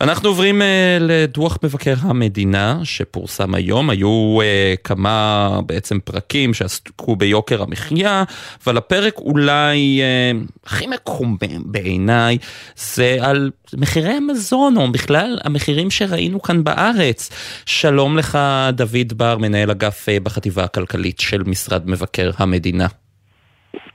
[0.00, 0.64] אנחנו עוברים uh,
[1.00, 8.24] לדוח מבקר המדינה שפורסם היום, היו uh, כמה בעצם פרקים שעסקו ביוקר המחיה,
[8.64, 12.38] אבל הפרק אולי uh, הכי מקומם בעיניי
[12.76, 17.30] זה על מחירי המזון, או בכלל המחירים שראינו כאן בארץ.
[17.66, 18.38] שלום לך
[18.72, 22.86] דוד בר, מנהל אגף uh, בחטיבה הכלכלית של משרד מבקר המדינה.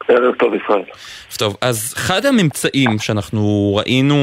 [0.07, 0.83] ערב טוב ישראל.
[1.37, 4.15] טוב, אז אחד הממצאים שאנחנו ראינו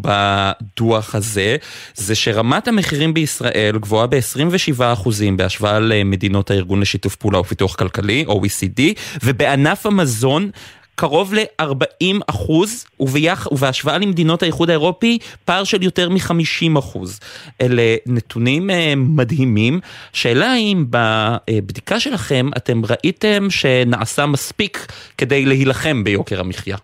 [0.00, 1.56] בדוח הזה,
[1.94, 8.80] זה שרמת המחירים בישראל גבוהה ב-27% בהשוואה למדינות הארגון לשיתוף פעולה ופיתוח כלכלי, OECD,
[9.22, 10.50] ובענף המזון
[10.94, 17.20] קרוב ל-40 אחוז, וביח, ובהשוואה למדינות האיחוד האירופי, פער של יותר מ-50 אחוז.
[17.62, 19.80] אלה נתונים uh, מדהימים.
[20.12, 24.78] שאלה אם בבדיקה שלכם אתם ראיתם שנעשה מספיק
[25.18, 26.76] כדי להילחם ביוקר המחיה.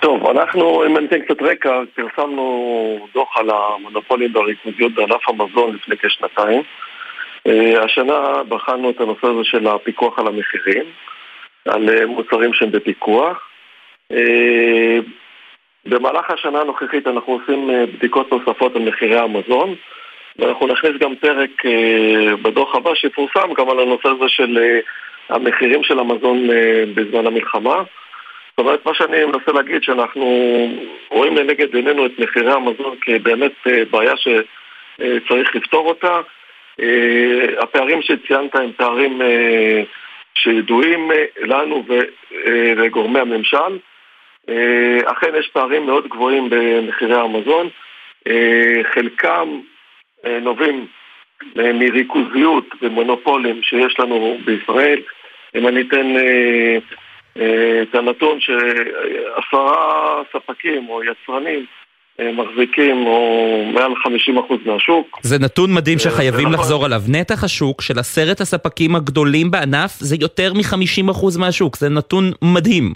[0.00, 5.96] טוב, אנחנו, אם אני אתן קצת רקע, פרסמנו דוח על המונופולים והריכוזיות בענף המזון לפני
[5.96, 6.62] כשנתיים.
[7.46, 10.84] אה, השנה בחנו את הנושא הזה של הפיקוח על המחירים.
[11.66, 13.48] על אה, מוצרים שהם בפיקוח.
[14.12, 14.98] אה,
[15.86, 19.74] במהלך השנה הנוכחית אנחנו עושים אה, בדיקות נוספות על מחירי המזון
[20.38, 21.50] ואנחנו נכניס גם פרק
[22.42, 24.58] בדוח הבא שיפורסם גם על הנושא הזה של
[25.28, 26.48] המחירים של המזון
[26.94, 27.82] בזמן המלחמה.
[28.50, 30.26] זאת אומרת, מה שאני מנסה להגיד, שאנחנו
[31.10, 33.52] רואים לנגד עינינו את מחירי המזון כבאמת
[33.90, 36.20] בעיה שצריך לפתור אותה.
[37.58, 39.20] הפערים שציינת הם פערים
[40.42, 41.10] שידועים
[41.42, 43.78] לנו ולגורמי הממשל.
[45.04, 47.68] אכן יש פערים מאוד גבוהים במחירי המזון.
[48.94, 49.60] חלקם
[50.42, 50.86] נובעים
[51.54, 55.00] מריכוזיות ומונופולים שיש לנו בישראל.
[55.54, 56.78] אם אני אתן אה,
[57.36, 61.85] אה, את הנתון שעשרה ספקים או יצרנים אה,
[62.18, 65.18] מחזיקים או מעל 50% מהשוק.
[65.22, 67.00] זה נתון מדהים שחייבים לחזור עליו.
[67.08, 72.92] נתח השוק של עשרת הספקים הגדולים בענף זה יותר מ-50% מהשוק, זה נתון מדהים.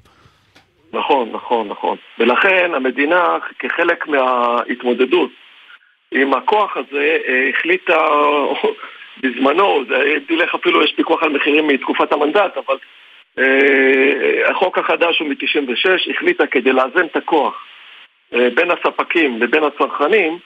[0.93, 1.97] נכון, נכון, נכון.
[2.19, 5.31] ולכן המדינה כחלק מההתמודדות
[6.13, 7.99] עם הכוח הזה אה, החליטה
[9.23, 12.77] בזמנו, זה תלך אפילו, יש פיקוח על מחירים מתקופת המנדט, אבל
[13.39, 17.70] אה, החוק החדש הוא מ-96, החליטה כדי לאזן את הכוח אה,
[18.33, 20.39] בין הספקים לבין הצרכנים,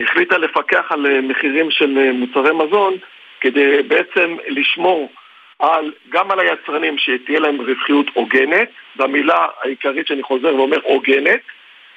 [0.00, 2.96] החליטה לפקח על מחירים של מוצרי מזון
[3.40, 5.12] כדי בעצם לשמור
[5.58, 11.40] על, גם על היצרנים שתהיה להם רווחיות הוגנת, והמילה העיקרית שאני חוזר ואומר הוגנת,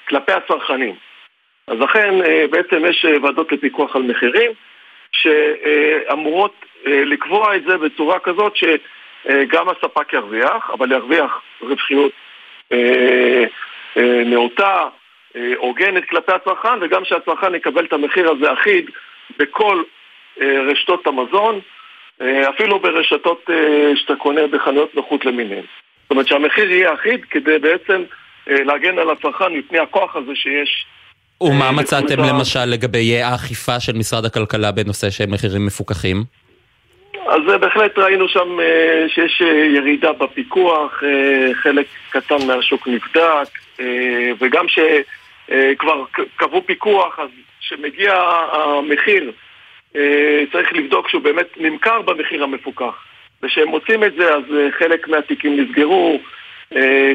[0.07, 0.95] כלפי הצרכנים.
[1.67, 4.51] אז לכן אה, בעצם יש אה, ועדות לפיקוח על מחירים
[5.11, 12.11] שאמורות אה, לקבוע את זה בצורה כזאת שגם הספק ירוויח, אבל ירוויח רווחיות
[14.25, 14.87] נאותה,
[15.57, 18.89] הוגנת כלפי הצרכן, וגם שהצרכן יקבל את המחיר הזה אחיד
[19.37, 19.83] בכל
[20.41, 21.59] רשתות המזון,
[22.49, 23.49] אפילו ברשתות
[23.95, 25.63] שאתה קונה בחנויות נוחות למיניהן.
[26.03, 28.03] זאת אומרת שהמחיר יהיה אחיד כדי בעצם
[28.47, 30.85] להגן על הצרכן מפני הכוח הזה שיש
[31.41, 36.23] ומה אה, מצאתם למשל לגבי האכיפה של משרד הכלכלה בנושא של מחירים מפוקחים?
[37.27, 39.41] אז אה, בהחלט ראינו שם אה, שיש
[39.75, 41.03] ירידה בפיקוח,
[41.53, 43.49] חלק קטן מהשוק נבדק,
[44.39, 46.03] וגם שכבר
[46.35, 48.13] קבעו פיקוח, אז כשמגיע
[48.51, 49.31] המחיר
[50.51, 53.03] צריך לבדוק שהוא באמת נמכר במחיר המפוקח.
[53.43, 54.43] וכשהם מוצאים את זה, אז
[54.79, 56.19] חלק מהתיקים נסגרו,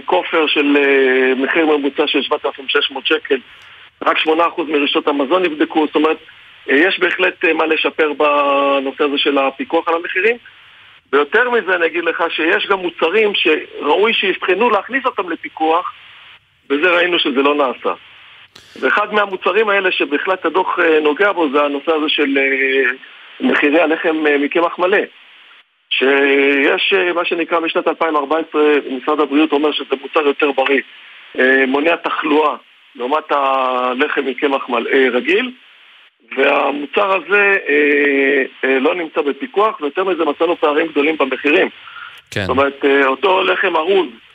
[0.05, 0.77] כופר של
[1.37, 3.39] מחיר ממוצע של 7,600 שקל
[4.03, 4.31] רק 8%
[4.69, 6.17] מרשתות המזון נבדקו, זאת אומרת,
[6.71, 10.37] אה, יש בהחלט אה, מה לשפר בנושא הזה של הפיקוח על המחירים.
[11.13, 15.93] ויותר מזה אני אגיד לך שיש גם מוצרים שראוי שיבחנו להכניס אותם לפיקוח,
[16.71, 17.93] וזה ראינו שזה לא נעשה.
[18.81, 22.39] ואחד מהמוצרים האלה שבהחלט הדוח אה, נוגע בו זה הנושא הזה של
[23.41, 24.99] מחירי הלחם מקמח מלא.
[25.91, 30.81] שיש מה שנקרא משנת 2014, משרד הבריאות אומר שזה מוצר יותר בריא,
[31.67, 32.57] מונע תחלואה
[32.97, 35.51] לעומת הלחם מקמח מלא רגיל,
[36.37, 41.69] והמוצר הזה אה, אה, לא נמצא בפיקוח, ויותר מזה מצאנו פערים גדולים במחירים.
[42.31, 42.41] כן.
[42.41, 44.30] זאת אומרת, אה, אותו לחם ארוז אה,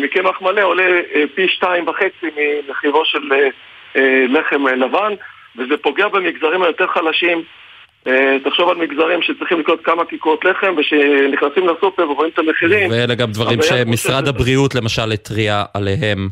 [0.00, 3.48] מקמח מלא עולה אה, פי שתיים וחצי ממחירו של אה,
[3.96, 5.14] אה, לחם לבן,
[5.56, 7.42] וזה פוגע במגזרים היותר חלשים.
[8.06, 12.90] אה, תחשוב על מגזרים שצריכים לקנות כמה כיכרות לחם ושנכנסים לסופר ורואים את המחירים.
[12.90, 16.28] ואלה גם דברים שמשרד הבריאות למשל התריע עליהם.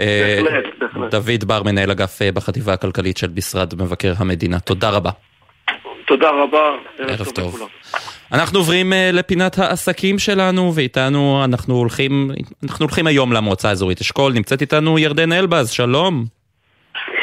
[0.00, 1.10] אה, בהחלט, בהחלט.
[1.10, 4.60] דוד בר, מנהל אגף אה, בחטיבה הכלכלית של משרד מבקר המדינה.
[4.60, 5.10] תודה רבה.
[6.06, 6.76] תודה רבה.
[6.98, 7.68] ערב טוב.
[8.32, 12.30] אנחנו עוברים לפינת העסקים שלנו, ואיתנו אנחנו הולכים,
[12.64, 14.32] אנחנו הולכים היום למועצה האזורית אשכול.
[14.32, 16.24] נמצאת איתנו ירדן אלבז, שלום.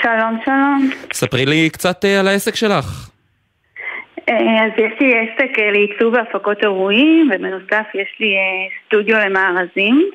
[0.01, 0.89] שלום, שלום.
[1.13, 3.09] ספרי לי קצת על העסק שלך.
[4.27, 8.35] אז יש לי עסק לעיצוב והפקות אירועים, ובנוסף יש לי
[8.87, 10.11] סטודיו למארזים.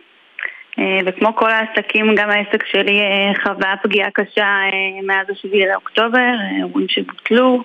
[0.78, 6.32] אה, וכמו כל העסקים, גם העסק שלי אה, חווה פגיעה קשה אה, מאז השביעי לאוקטובר,
[6.58, 7.62] אירועים שבוטלו.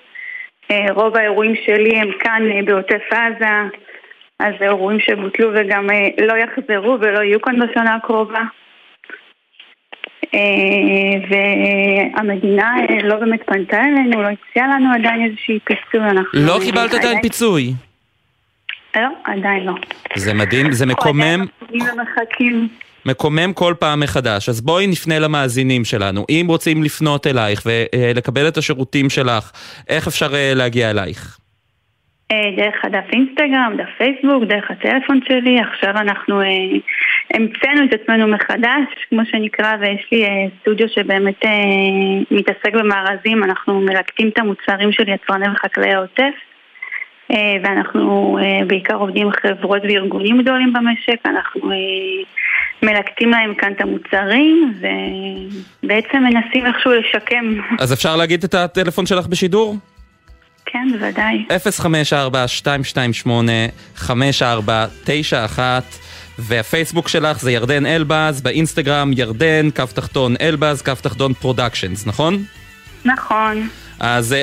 [0.90, 3.46] רוב האירועים שלי הם כאן בעוטף עזה,
[4.38, 5.86] אז זה אירועים שבוטלו וגם
[6.26, 8.42] לא יחזרו ולא יהיו כאן בשנה הקרובה.
[11.30, 16.00] והמדינה לא באמת פנתה אלינו, לא הציעה לנו עדיין איזושהי פיצוי.
[16.32, 17.72] לא קיבלת עדיין פיצוי?
[18.96, 19.74] לא, עדיין לא.
[20.14, 21.44] זה מדהים, זה מקומם.
[23.06, 24.48] מקומם כל פעם מחדש.
[24.48, 26.24] אז בואי נפנה למאזינים שלנו.
[26.30, 29.50] אם רוצים לפנות אלייך ולקבל את השירותים שלך,
[29.88, 31.38] איך אפשר אה, להגיע אלייך?
[32.32, 35.60] אה, דרך הדף אינסטגרם, דף פייסבוק, דרך הטלפון שלי.
[35.60, 36.46] עכשיו אנחנו אה,
[37.34, 40.24] המצאנו את עצמנו מחדש, כמו שנקרא, ויש לי
[40.60, 41.40] סטודיו שבאמת
[42.30, 43.44] מתעסק במארזים.
[43.44, 46.34] אנחנו מלקטים את המוצרים של יצרני וחקלאי העוטף.
[47.62, 51.70] ואנחנו בעיקר עובדים עם חברות וארגונים גדולים במשק, אנחנו
[52.84, 54.74] מלקטים להם כאן את המוצרים,
[55.82, 57.60] ובעצם מנסים איכשהו לשקם.
[57.78, 59.76] אז אפשר להגיד את הטלפון שלך בשידור?
[60.66, 61.44] כן, בוודאי.
[63.98, 65.60] 054-228-5491
[66.38, 72.44] והפייסבוק שלך זה ירדן אלבז, באינסטגרם ירדן, כף תחתון אלבז, כף תחתון productions, נכון?
[73.04, 73.68] נכון.
[74.00, 74.34] אז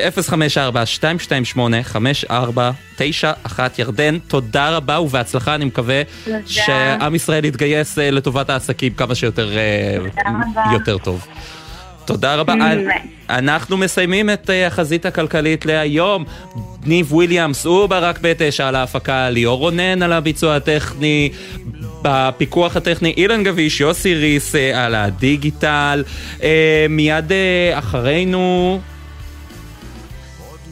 [2.28, 6.38] 054-228-5491 ירדן, תודה רבה ובהצלחה, אני מקווה תודה.
[6.46, 9.96] שעם ישראל יתגייס אה, לטובת העסקים כמה שיותר אה,
[10.72, 11.26] יותר טוב.
[12.04, 12.54] תודה רבה.
[13.30, 16.24] אנחנו מסיימים את אה, החזית הכלכלית להיום.
[16.86, 21.30] ניב וויליאמס הוא ברק בתשע על ההפקה, ליאור רונן על הביצוע הטכני,
[22.02, 26.04] בפיקוח הטכני אילן גביש, יוסי ריס אה, על הדיגיטל.
[26.42, 28.80] אה, מיד אה, אחרינו...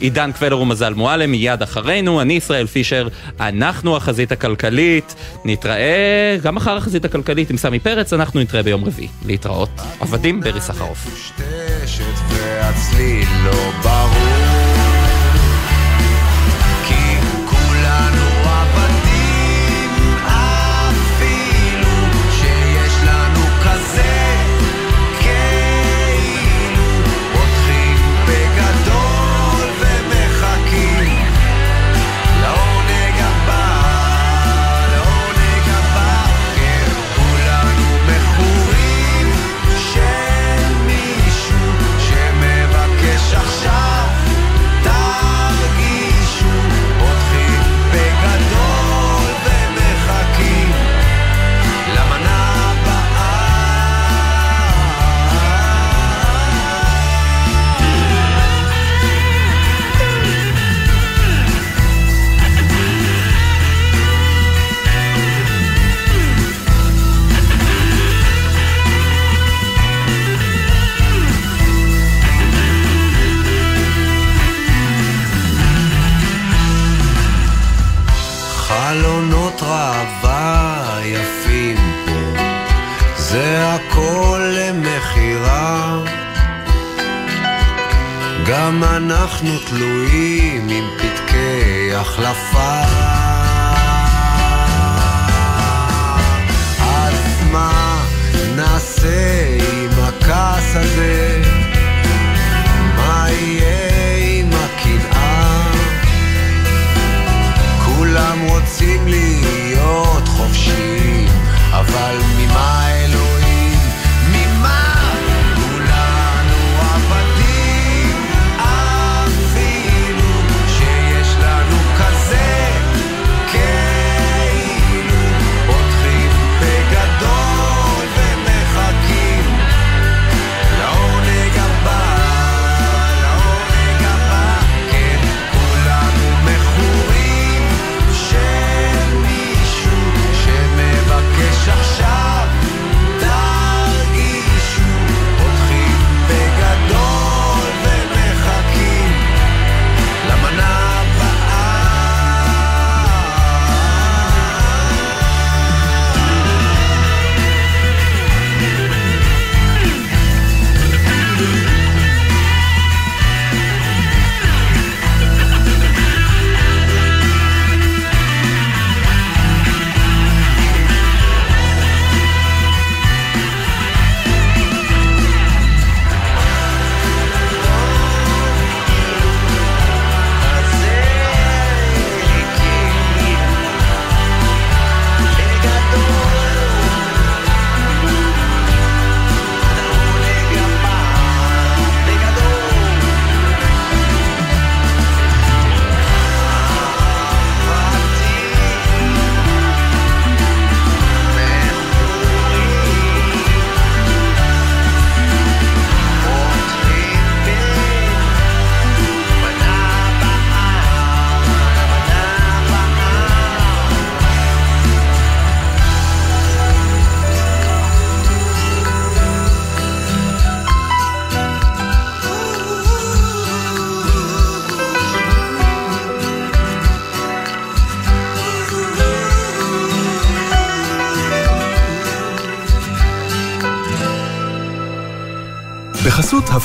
[0.01, 3.09] עידן קבלר ומזל מועלם מיד אחרינו, אני ישראל פישר,
[3.41, 9.09] אנחנו החזית הכלכלית, נתראה גם אחר החזית הכלכלית עם סמי פרץ, אנחנו נתראה ביום רביעי.
[9.27, 9.71] להתראות,
[10.01, 11.07] עבדים ברי סחרוף.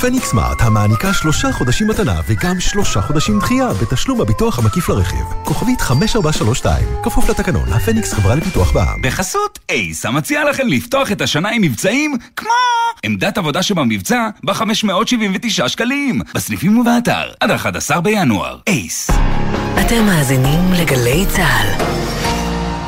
[0.05, 5.25] הפניקס סמארט, המעניקה שלושה חודשים מתנה וגם שלושה חודשים דחייה בתשלום הביטוח המקיף לרכיב.
[5.43, 9.01] כוכבית 5432, כפוף לתקנון, הפניקס חברה לפיתוח בע"מ.
[9.01, 12.49] בחסות אייס, המציע לכם לפתוח את השנה עם מבצעים כמו
[13.03, 18.59] עמדת עבודה שבמבצע ב-579 שקלים, בסניפים ובאתר, עד 11 בינואר.
[18.67, 19.11] אייס.
[19.81, 21.85] אתם מאזינים לגלי צה"ל.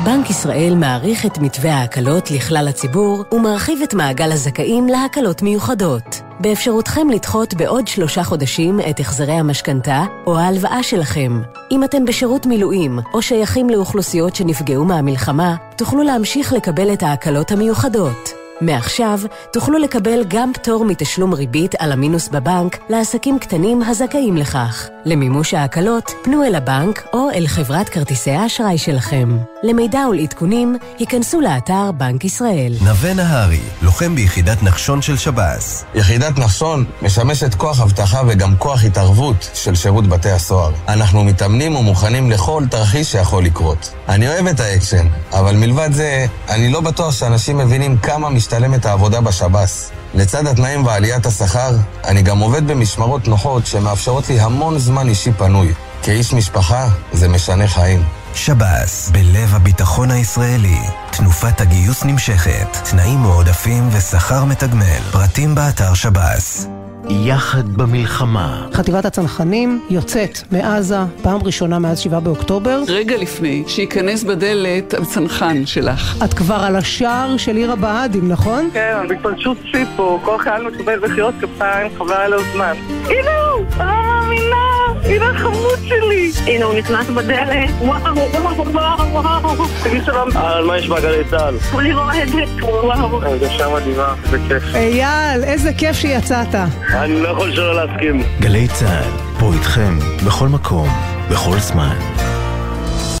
[0.04, 6.27] בנק ישראל מעריך את מתווה ההקלות לכלל הציבור ומרחיב את מעגל הזכאים להקלות מיוחדות.
[6.40, 11.40] באפשרותכם לדחות בעוד שלושה חודשים את החזרי המשכנתה או ההלוואה שלכם.
[11.70, 18.37] אם אתם בשירות מילואים או שייכים לאוכלוסיות שנפגעו מהמלחמה, תוכלו להמשיך לקבל את ההקלות המיוחדות.
[18.60, 19.20] מעכשיו
[19.52, 24.88] תוכלו לקבל גם פטור מתשלום ריבית על המינוס בבנק לעסקים קטנים הזכאים לכך.
[25.04, 29.38] למימוש ההקלות, פנו אל הבנק או אל חברת כרטיסי האשראי שלכם.
[29.62, 32.72] למידע ולעדכונים, היכנסו לאתר בנק ישראל.
[32.80, 35.84] נווה נהרי, לוחם ביחידת נחשון של שב"ס.
[35.94, 40.72] יחידת נחשון משמשת כוח אבטחה וגם כוח התערבות של שירות בתי הסוהר.
[40.88, 43.92] אנחנו מתאמנים ומוכנים לכל תרחיש שיכול לקרות.
[44.08, 49.20] אני אוהב את האקשן, אבל מלבד זה, אני לא בטוח שאנשים מבינים כמה משתלמת העבודה
[49.20, 49.90] בשב"ס.
[50.14, 55.74] לצד התנאים ועליית השכר, אני גם עובד במשמרות נוחות שמאפשרות לי המון זמן אישי פנוי.
[56.02, 58.02] כאיש משפחה, זה משנה חיים.
[58.34, 60.78] שב"ס, בלב הביטחון הישראלי.
[61.10, 65.02] תנופת הגיוס נמשכת, תנאים מועדפים ושכר מתגמל.
[65.12, 66.77] פרטים באתר שב"ס.
[67.10, 68.66] יחד במלחמה.
[68.72, 72.82] חטיבת הצנחנים יוצאת מעזה פעם ראשונה מאז 7 באוקטובר.
[72.88, 76.22] רגע לפני שייכנס בדלת הצנחן שלך.
[76.24, 78.70] את כבר על השער של עיר הבה"דים, נכון?
[78.72, 82.74] כן, בהתפלשות שיא פה, כל חייל מקבל מחיאות כפיים, חבל על הזמן.
[83.04, 83.64] הנה הוא!
[83.78, 84.56] לא מאמינה!
[85.04, 86.30] הנה החמוד שלי!
[86.46, 88.00] הנה הוא נכנס בדלת, וואו,
[88.42, 89.64] וואו, וואו, וואו.
[89.84, 90.28] תגיד שלום.
[90.36, 91.58] על מה יש בגלי צה"ל?
[91.58, 93.22] כולי רועדת, וואו.
[93.22, 94.62] הרגשה מדהימה, זה כיף.
[94.74, 96.54] אייל, איזה כיף שיצאת.
[96.98, 98.22] אני לא יכול שלא להסכים.
[98.40, 100.88] גלי צה"ל, פה איתכם, בכל מקום,
[101.30, 102.17] בכל זמן.